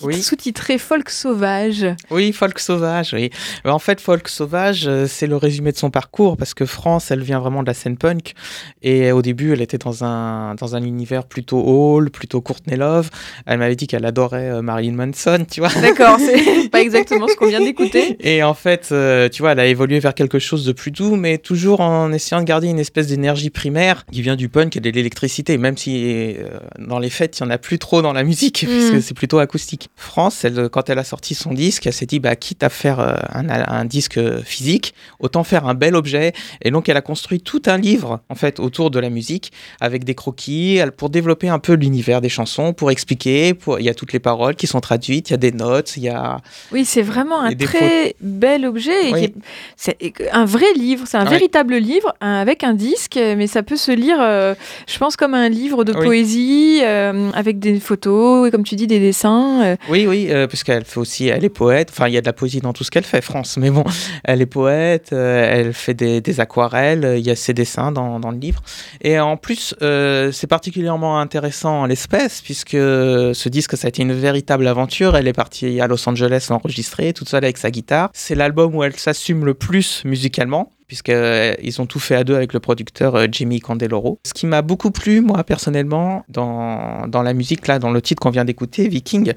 Oui. 0.05 0.23
sous-titré 0.23 0.79
Folk 0.79 1.11
sauvage. 1.11 1.85
Oui, 2.13 2.33
folk 2.33 2.61
sauvage, 2.61 3.13
oui. 3.13 3.31
En 3.65 3.81
fait, 3.81 4.01
folk 4.01 4.29
sauvage, 4.29 4.87
euh, 4.87 5.07
c'est 5.17 5.27
le 5.27 5.37
résumé 5.37 5.73
de 5.73 5.77
son 5.77 5.91
parcours 5.91 6.37
parce 6.37 6.55
que 6.55 6.67
France, 6.67 7.11
elle 7.11 7.23
vient 7.23 7.41
vraiment 7.41 7.63
de 7.63 7.67
la 7.67 7.75
scène 7.75 7.97
punk 7.97 8.35
et 8.83 9.13
au 9.13 9.23
début, 9.23 9.53
elle 9.53 9.63
était 9.63 9.79
dans 9.79 10.05
un 10.05 10.55
dans 10.55 10.77
un 10.77 10.83
univers 10.83 11.25
plutôt 11.25 11.63
hall, 11.65 12.11
plutôt 12.11 12.41
Courtney 12.41 12.77
Love. 12.77 13.11
Elle 13.47 13.59
m'avait 13.59 13.77
dit 13.77 13.87
qu'elle 13.87 14.05
adorait 14.05 14.51
euh, 14.51 14.63
Marilyn 14.63 14.95
Manson, 14.95 15.47
tu 15.51 15.61
vois. 15.61 15.71
D'accord, 15.81 16.19
c'est 16.19 16.69
pas 16.71 16.81
exactement 16.81 17.29
ce 17.29 17.37
qu'on 17.37 17.47
vient 17.49 17.61
d'écouter. 17.61 18.17
Et 18.21 18.43
en 18.43 18.55
fait, 18.55 18.89
euh, 18.93 19.29
tu 19.29 19.43
vois, 19.43 19.53
elle 19.53 19.61
a 19.61 19.67
évolué 19.67 19.99
vers 19.99 20.15
quelque 20.15 20.39
chose 20.39 20.65
de 20.65 20.73
plus 20.73 20.91
doux, 20.91 21.17
mais 21.17 21.39
toujours 21.39 21.81
en 21.81 22.13
essayant 22.13 22.41
de 22.41 22.47
garder 22.47 22.69
une 22.69 22.79
espèce 22.79 23.07
d'énergie 23.07 23.51
primaire 23.51 24.05
qui 24.13 24.23
vient 24.23 24.37
du 24.37 24.49
punk 24.49 24.77
et 24.77 24.81
de 24.81 24.91
l'électricité, 24.91 25.59
même 25.59 25.77
si 25.77 26.35
euh, 26.39 26.59
dans 26.79 26.99
les 26.99 27.11
fêtes, 27.11 27.39
il 27.39 27.43
n'y 27.43 27.49
en 27.49 27.51
a 27.51 27.59
plus 27.59 27.79
trop 27.79 28.03
dans 28.03 28.13
la 28.13 28.23
musique, 28.23 28.65
Mm. 28.65 28.67
puisque 28.67 29.03
c'est 29.03 29.15
plutôt 29.15 29.39
acoustique. 29.39 29.89
France, 29.97 30.45
elle, 30.45 30.69
quand 30.69 30.89
elle 30.91 30.99
a 30.99 31.05
sorti 31.05 31.35
son 31.35 31.53
disque, 31.53 31.87
elle 31.87 31.93
s'est 31.93 32.07
dit, 32.07 32.21
bah, 32.21 32.37
quitte 32.37 32.63
à 32.63 32.69
faire 32.69 33.01
un, 33.01 33.49
un 33.49 33.85
disque 33.85 34.21
physique, 34.45 34.95
autant 35.21 35.45
faire 35.45 35.67
un 35.67 35.75
bel 35.75 35.95
objet. 35.95 36.33
Et 36.63 36.71
donc, 36.71 36.89
elle 36.89 36.97
a 36.97 37.03
construit 37.03 37.41
tout 37.41 37.63
un 37.67 37.79
livre, 37.79 38.21
en 38.29 38.35
fait, 38.35 38.61
autour 38.61 38.91
de 38.91 38.99
la 38.99 39.11
musique, 39.11 39.53
avec 39.81 40.05
des 40.05 40.15
croquis, 40.15 40.81
pour 40.97 41.11
développer 41.11 41.49
un 41.49 41.59
peu 41.59 41.75
l'univers 41.75 42.21
des 42.21 42.29
chansons, 42.29 42.73
pour 42.73 42.91
expliquer, 42.91 43.55
pour... 43.55 43.79
il 43.79 43.85
y 43.85 43.89
a 43.89 43.95
toutes 43.95 44.13
les 44.13 44.19
paroles 44.21 44.55
qui 44.57 44.67
sont 44.67 44.81
traduites, 44.81 45.31
il 45.31 45.33
y 45.33 45.35
a 45.35 45.39
des 45.39 45.53
notes, 45.53 45.97
il 45.97 46.05
y 46.05 46.09
a... 46.09 46.39
Oui, 46.73 46.85
c'est 46.85 47.03
vraiment 47.03 47.41
un 47.43 47.55
très 47.55 48.15
bel 48.21 48.65
objet. 48.67 49.13
Oui. 49.13 49.35
C'est 49.77 49.97
un 50.33 50.45
vrai 50.45 50.73
livre, 50.77 51.05
c'est 51.07 51.17
un 51.19 51.25
Ouais. 51.27 51.31
véritable 51.33 51.77
livre 51.77 52.15
avec 52.21 52.63
un 52.65 52.75
disque, 52.75 53.17
mais 53.17 53.47
ça 53.47 53.63
peut 53.63 53.77
se 53.77 53.91
lire, 53.93 54.19
euh, 54.21 54.55
je 54.89 54.97
pense, 54.99 55.17
comme 55.17 55.35
un 55.35 55.49
livre 55.49 55.83
de 55.85 55.93
Oui. 55.93 56.05
poésie, 56.05 56.81
euh, 56.83 57.31
avec 57.35 57.59
des 57.59 57.81
photos, 57.81 58.47
et 58.47 58.51
comme 58.51 58.63
tu 58.65 58.77
dis, 58.77 58.87
des 58.87 59.01
dessins. 59.01 59.63
euh. 59.65 59.77
Oui, 59.89 60.07
oui, 60.07 60.29
euh, 60.31 60.47
parce 60.47 60.63
qu'elle 60.65 60.85
fait 60.85 60.99
aussi, 61.01 61.29
elle 61.29 61.45
est 61.45 61.49
poète. 61.49 61.89
Enfin, 61.91 62.09
il 62.09 62.15
y 62.15 62.17
a 62.17 62.21
de 62.21 62.27
la 62.27 62.33
poésie 62.33 62.61
dans 62.61 62.73
tout 62.73 62.85
ce 62.85 62.91
qu'elle 62.91 63.05
fait, 63.05 63.21
France. 63.21 63.57
Mais 63.59 63.71
bon, 63.71 63.85
elle 64.25 64.41
est 64.41 64.47
poète, 64.47 64.96
euh, 65.13 65.49
elle 65.51 65.73
fait 65.73 65.95
des, 65.95 66.41
aquarelles, 66.41 67.05
euh, 67.05 67.19
il 67.19 67.27
y 67.27 67.31
a 67.31 67.37
ses 67.37 67.55
dessins 67.55 67.93
dans, 67.93 68.21
dans 68.21 68.31
le 68.31 68.39
livre. 68.39 68.63
Et 69.01 69.19
en 69.19 69.37
plus, 69.37 69.75
euh, 69.83 70.33
c'est 70.33 70.47
particulièrement 70.47 71.19
intéressant 71.19 71.83
en 71.83 71.87
l'espèce, 71.87 72.41
puisque 72.43 72.71
ce 72.71 73.49
disque, 73.49 73.77
ça 73.77 73.87
a 73.87 73.89
été 73.89 74.03
une 74.03 74.13
véritable 74.13 74.67
aventure. 74.67 75.17
Elle 75.17 75.29
est 75.29 75.33
partie 75.33 75.81
à 75.81 75.87
Los 75.87 76.09
Angeles 76.09 76.47
l'enregistrer, 76.51 77.13
toute 77.13 77.29
seule 77.29 77.45
avec 77.45 77.59
sa 77.59 77.71
guitare. 77.71 78.11
C'est 78.13 78.35
l'album 78.35 78.75
où 78.75 78.83
elle 78.83 78.97
s'assume 78.97 79.45
le 79.45 79.55
plus 79.55 80.03
musicalement 80.05 80.76
puisqu'ils 80.87 81.81
ont 81.81 81.87
tout 81.87 81.99
fait 81.99 82.15
à 82.15 82.25
deux 82.25 82.35
avec 82.35 82.53
le 82.53 82.61
producteur 82.61 83.17
euh, 83.17 83.27
Jimmy 83.31 83.61
Candeloro. 83.61 84.21
Ce 84.25 84.33
qui 84.33 84.47
m'a 84.47 84.63
beaucoup 84.63 84.91
plu, 84.91 85.21
moi, 85.21 85.43
personnellement, 85.43 86.25
dans, 86.29 87.09
dans 87.09 87.23
la 87.23 87.35
musique, 87.35 87.67
là, 87.67 87.79
dans 87.79 87.91
le 87.91 88.01
titre 88.01 88.21
qu'on 88.23 88.31
vient 88.31 88.45
d'écouter, 88.45 88.89
Viking, 88.89 89.33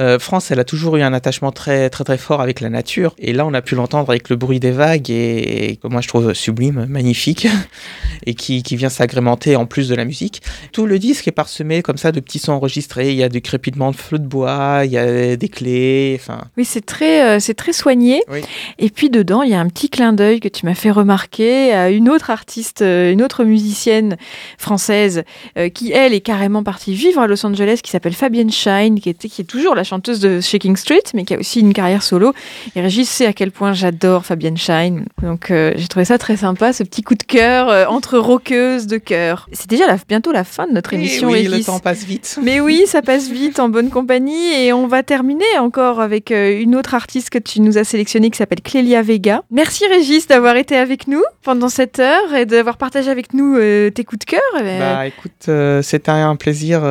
euh, 0.00 0.18
France, 0.18 0.50
elle 0.50 0.60
a 0.60 0.64
toujours 0.64 0.96
eu 0.96 1.02
un 1.02 1.12
attachement 1.12 1.50
très, 1.50 1.90
très, 1.90 2.04
très 2.04 2.18
fort 2.18 2.40
avec 2.40 2.60
la 2.60 2.70
nature. 2.70 3.14
Et 3.18 3.32
là, 3.32 3.44
on 3.44 3.54
a 3.54 3.62
pu 3.62 3.74
l'entendre 3.74 4.10
avec 4.10 4.28
le 4.28 4.36
bruit 4.36 4.60
des 4.60 4.70
vagues 4.70 5.10
et, 5.10 5.70
et 5.70 5.76
que 5.76 5.88
moi, 5.88 6.00
je 6.00 6.08
trouve 6.08 6.32
sublime, 6.34 6.86
magnifique, 6.88 7.48
et 8.26 8.34
qui, 8.34 8.62
qui 8.62 8.76
vient 8.76 8.88
s'agrémenter 8.88 9.56
en 9.56 9.66
plus 9.66 9.88
de 9.88 9.96
la 9.96 10.04
musique. 10.04 10.42
Tout 10.72 10.86
le 10.86 11.00
disque 11.00 11.26
est 11.26 11.32
parsemé 11.32 11.82
comme 11.82 11.96
ça 11.96 12.12
de 12.12 12.20
petits 12.20 12.38
sons 12.38 12.52
enregistrés. 12.52 13.10
Il 13.10 13.16
y 13.16 13.24
a 13.24 13.28
du 13.28 13.40
crépitement 13.40 13.90
de 13.90 13.96
feu 13.96 14.18
de 14.20 14.26
bois, 14.26 14.82
il 14.84 14.92
y 14.92 14.98
a 14.98 15.36
des 15.36 15.48
clés, 15.48 16.16
enfin... 16.20 16.44
Oui, 16.56 16.64
c'est 16.64 16.86
très, 16.86 17.36
euh, 17.36 17.40
c'est 17.40 17.54
très 17.54 17.72
soigné. 17.72 18.22
Oui. 18.30 18.42
Et 18.78 18.90
puis 18.90 19.10
dedans, 19.10 19.42
il 19.42 19.50
y 19.50 19.54
a 19.54 19.60
un 19.60 19.68
petit 19.68 19.88
clin 19.88 20.12
d'œil 20.12 20.38
que 20.38 20.48
tu 20.48 20.64
m'as 20.64 20.74
fait 20.74 20.91
remarquer 20.92 21.72
à 21.72 21.90
une 21.90 22.08
autre 22.08 22.30
artiste, 22.30 22.82
euh, 22.82 23.12
une 23.12 23.22
autre 23.22 23.44
musicienne 23.44 24.16
française 24.58 25.24
euh, 25.58 25.68
qui, 25.68 25.92
elle, 25.92 26.12
est 26.14 26.20
carrément 26.20 26.62
partie 26.62 26.94
vivre 26.94 27.20
à 27.20 27.26
Los 27.26 27.44
Angeles, 27.44 27.80
qui 27.82 27.90
s'appelle 27.90 28.14
Fabienne 28.14 28.50
Shine, 28.50 29.00
qui, 29.00 29.08
était, 29.08 29.28
qui 29.28 29.42
est 29.42 29.44
toujours 29.46 29.74
la 29.74 29.84
chanteuse 29.84 30.20
de 30.20 30.40
Shaking 30.40 30.76
Street, 30.76 31.02
mais 31.14 31.24
qui 31.24 31.34
a 31.34 31.38
aussi 31.38 31.60
une 31.60 31.72
carrière 31.72 32.02
solo. 32.02 32.32
Et 32.76 32.80
Régis 32.80 33.08
sait 33.08 33.26
à 33.26 33.32
quel 33.32 33.50
point 33.50 33.72
j'adore 33.72 34.24
Fabienne 34.24 34.56
Shine. 34.56 35.06
Donc 35.22 35.50
euh, 35.50 35.72
j'ai 35.76 35.88
trouvé 35.88 36.04
ça 36.04 36.18
très 36.18 36.36
sympa, 36.36 36.72
ce 36.72 36.82
petit 36.82 37.02
coup 37.02 37.14
de 37.14 37.22
cœur 37.22 37.68
euh, 37.68 37.86
entre 37.86 38.18
rockeuses 38.18 38.86
de 38.86 38.98
cœur. 38.98 39.48
C'est 39.52 39.68
déjà 39.68 39.86
la- 39.86 39.96
bientôt 40.08 40.32
la 40.32 40.44
fin 40.44 40.66
de 40.66 40.72
notre 40.72 40.92
émission, 40.94 41.28
Eh 41.30 41.32
oui, 41.32 41.42
le 41.44 41.50
Régis. 41.50 41.66
temps 41.66 41.78
passe 41.78 42.04
vite. 42.04 42.38
Mais 42.42 42.60
oui, 42.60 42.82
ça 42.86 43.02
passe 43.02 43.28
vite 43.28 43.58
en 43.60 43.68
bonne 43.68 43.90
compagnie 43.90 44.52
et 44.54 44.72
on 44.72 44.86
va 44.86 45.02
terminer 45.02 45.44
encore 45.58 46.00
avec 46.00 46.30
une 46.30 46.76
autre 46.76 46.94
artiste 46.94 47.30
que 47.30 47.38
tu 47.38 47.60
nous 47.60 47.78
as 47.78 47.84
sélectionnée 47.84 48.30
qui 48.30 48.38
s'appelle 48.38 48.60
Clélia 48.62 49.02
Vega. 49.02 49.42
Merci 49.50 49.86
Régis 49.86 50.26
d'avoir 50.26 50.56
été 50.56 50.76
avec 50.82 51.06
nous 51.08 51.22
pendant 51.42 51.68
cette 51.68 51.98
heure 51.98 52.34
et 52.34 52.44
d'avoir 52.44 52.76
partagé 52.76 53.10
avec 53.10 53.32
nous 53.32 53.56
euh, 53.56 53.90
tes 53.90 54.04
coups 54.04 54.26
de 54.26 54.30
cœur. 54.30 54.40
et 54.60 54.78
Bah 54.78 55.06
écoute, 55.06 55.46
euh, 55.48 55.80
c'était 55.80 56.10
un 56.10 56.36
plaisir. 56.36 56.82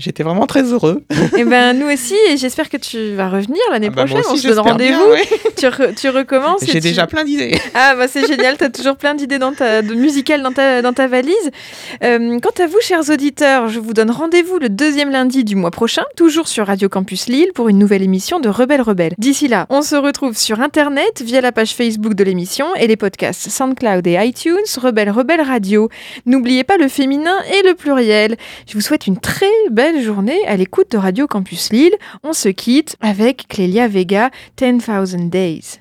J'étais 0.00 0.22
vraiment 0.22 0.46
très 0.46 0.62
heureux. 0.72 1.02
et 1.36 1.44
ben 1.44 1.78
nous 1.78 1.86
aussi 1.92 2.14
et 2.28 2.36
j'espère 2.36 2.68
que 2.68 2.76
tu 2.76 3.14
vas 3.14 3.28
revenir 3.28 3.60
l'année 3.70 3.88
Ah 3.92 3.94
bah, 3.94 4.04
prochaine. 4.06 4.20
aussi, 4.20 4.32
on 4.32 4.36
se 4.36 4.48
donne 4.48 4.58
rendez-vous. 4.60 5.10
ouais. 5.10 5.22
Tu, 5.56 5.66
re- 5.66 5.94
tu 5.94 6.08
recommences. 6.08 6.62
J'ai 6.64 6.72
tu- 6.72 6.80
déjà 6.80 7.06
plein 7.06 7.22
d'idées. 7.24 7.58
Ah 7.74 7.94
bah 7.94 8.08
c'est 8.08 8.26
génial, 8.26 8.56
t'as 8.56 8.70
toujours 8.70 8.96
plein 8.96 9.14
d'idées 9.14 9.38
dans 9.38 9.52
ta, 9.52 9.82
de 9.82 9.94
musicales 9.94 10.42
dans 10.42 10.52
ta, 10.52 10.80
dans 10.82 10.92
ta 10.94 11.06
valise. 11.06 11.34
Euh, 12.02 12.38
quant 12.40 12.62
à 12.62 12.66
vous, 12.66 12.80
chers 12.80 13.08
auditeurs, 13.10 13.68
je 13.68 13.78
vous 13.78 13.92
donne 13.92 14.10
rendez-vous 14.10 14.58
le 14.58 14.68
deuxième 14.70 15.10
lundi 15.10 15.44
du 15.44 15.56
mois 15.56 15.70
prochain, 15.70 16.02
toujours 16.16 16.48
sur 16.48 16.66
Radio 16.66 16.88
Campus 16.88 17.26
Lille, 17.28 17.50
pour 17.54 17.68
une 17.68 17.78
nouvelle 17.78 18.02
émission 18.02 18.40
de 18.40 18.48
Rebelle 18.48 18.80
Rebelle. 18.80 19.12
D'ici 19.18 19.48
là, 19.48 19.66
on 19.68 19.82
se 19.82 19.96
retrouve 19.96 20.36
sur 20.36 20.60
Internet 20.60 21.22
via 21.22 21.40
la 21.42 21.52
page 21.52 21.74
Facebook 21.74 22.14
de 22.14 22.24
l'émission 22.24 22.66
et 22.76 22.86
les 22.86 22.96
podcasts 22.96 23.50
SoundCloud 23.50 24.06
et 24.06 24.16
iTunes, 24.24 24.56
Rebelle 24.80 25.10
Rebelle 25.10 25.42
Radio. 25.42 25.88
N'oubliez 26.26 26.64
pas 26.64 26.78
le 26.78 26.88
féminin 26.88 27.36
et 27.52 27.66
le 27.68 27.74
pluriel. 27.74 28.36
Je 28.66 28.74
vous 28.74 28.80
souhaite 28.80 29.06
une 29.06 29.18
très 29.18 29.46
belle 29.70 29.89
journée 29.98 30.46
à 30.46 30.56
l'écoute 30.56 30.92
de 30.92 30.98
Radio 30.98 31.26
Campus 31.26 31.72
Lille. 31.72 31.94
On 32.22 32.32
se 32.32 32.48
quitte 32.48 32.96
avec 33.00 33.48
Clélia 33.48 33.88
Vega, 33.88 34.30
10,000 34.56 35.28
Days. 35.28 35.80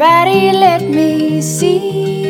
Everybody 0.00 0.52
let 0.52 0.82
me 0.82 1.42
see. 1.42 2.27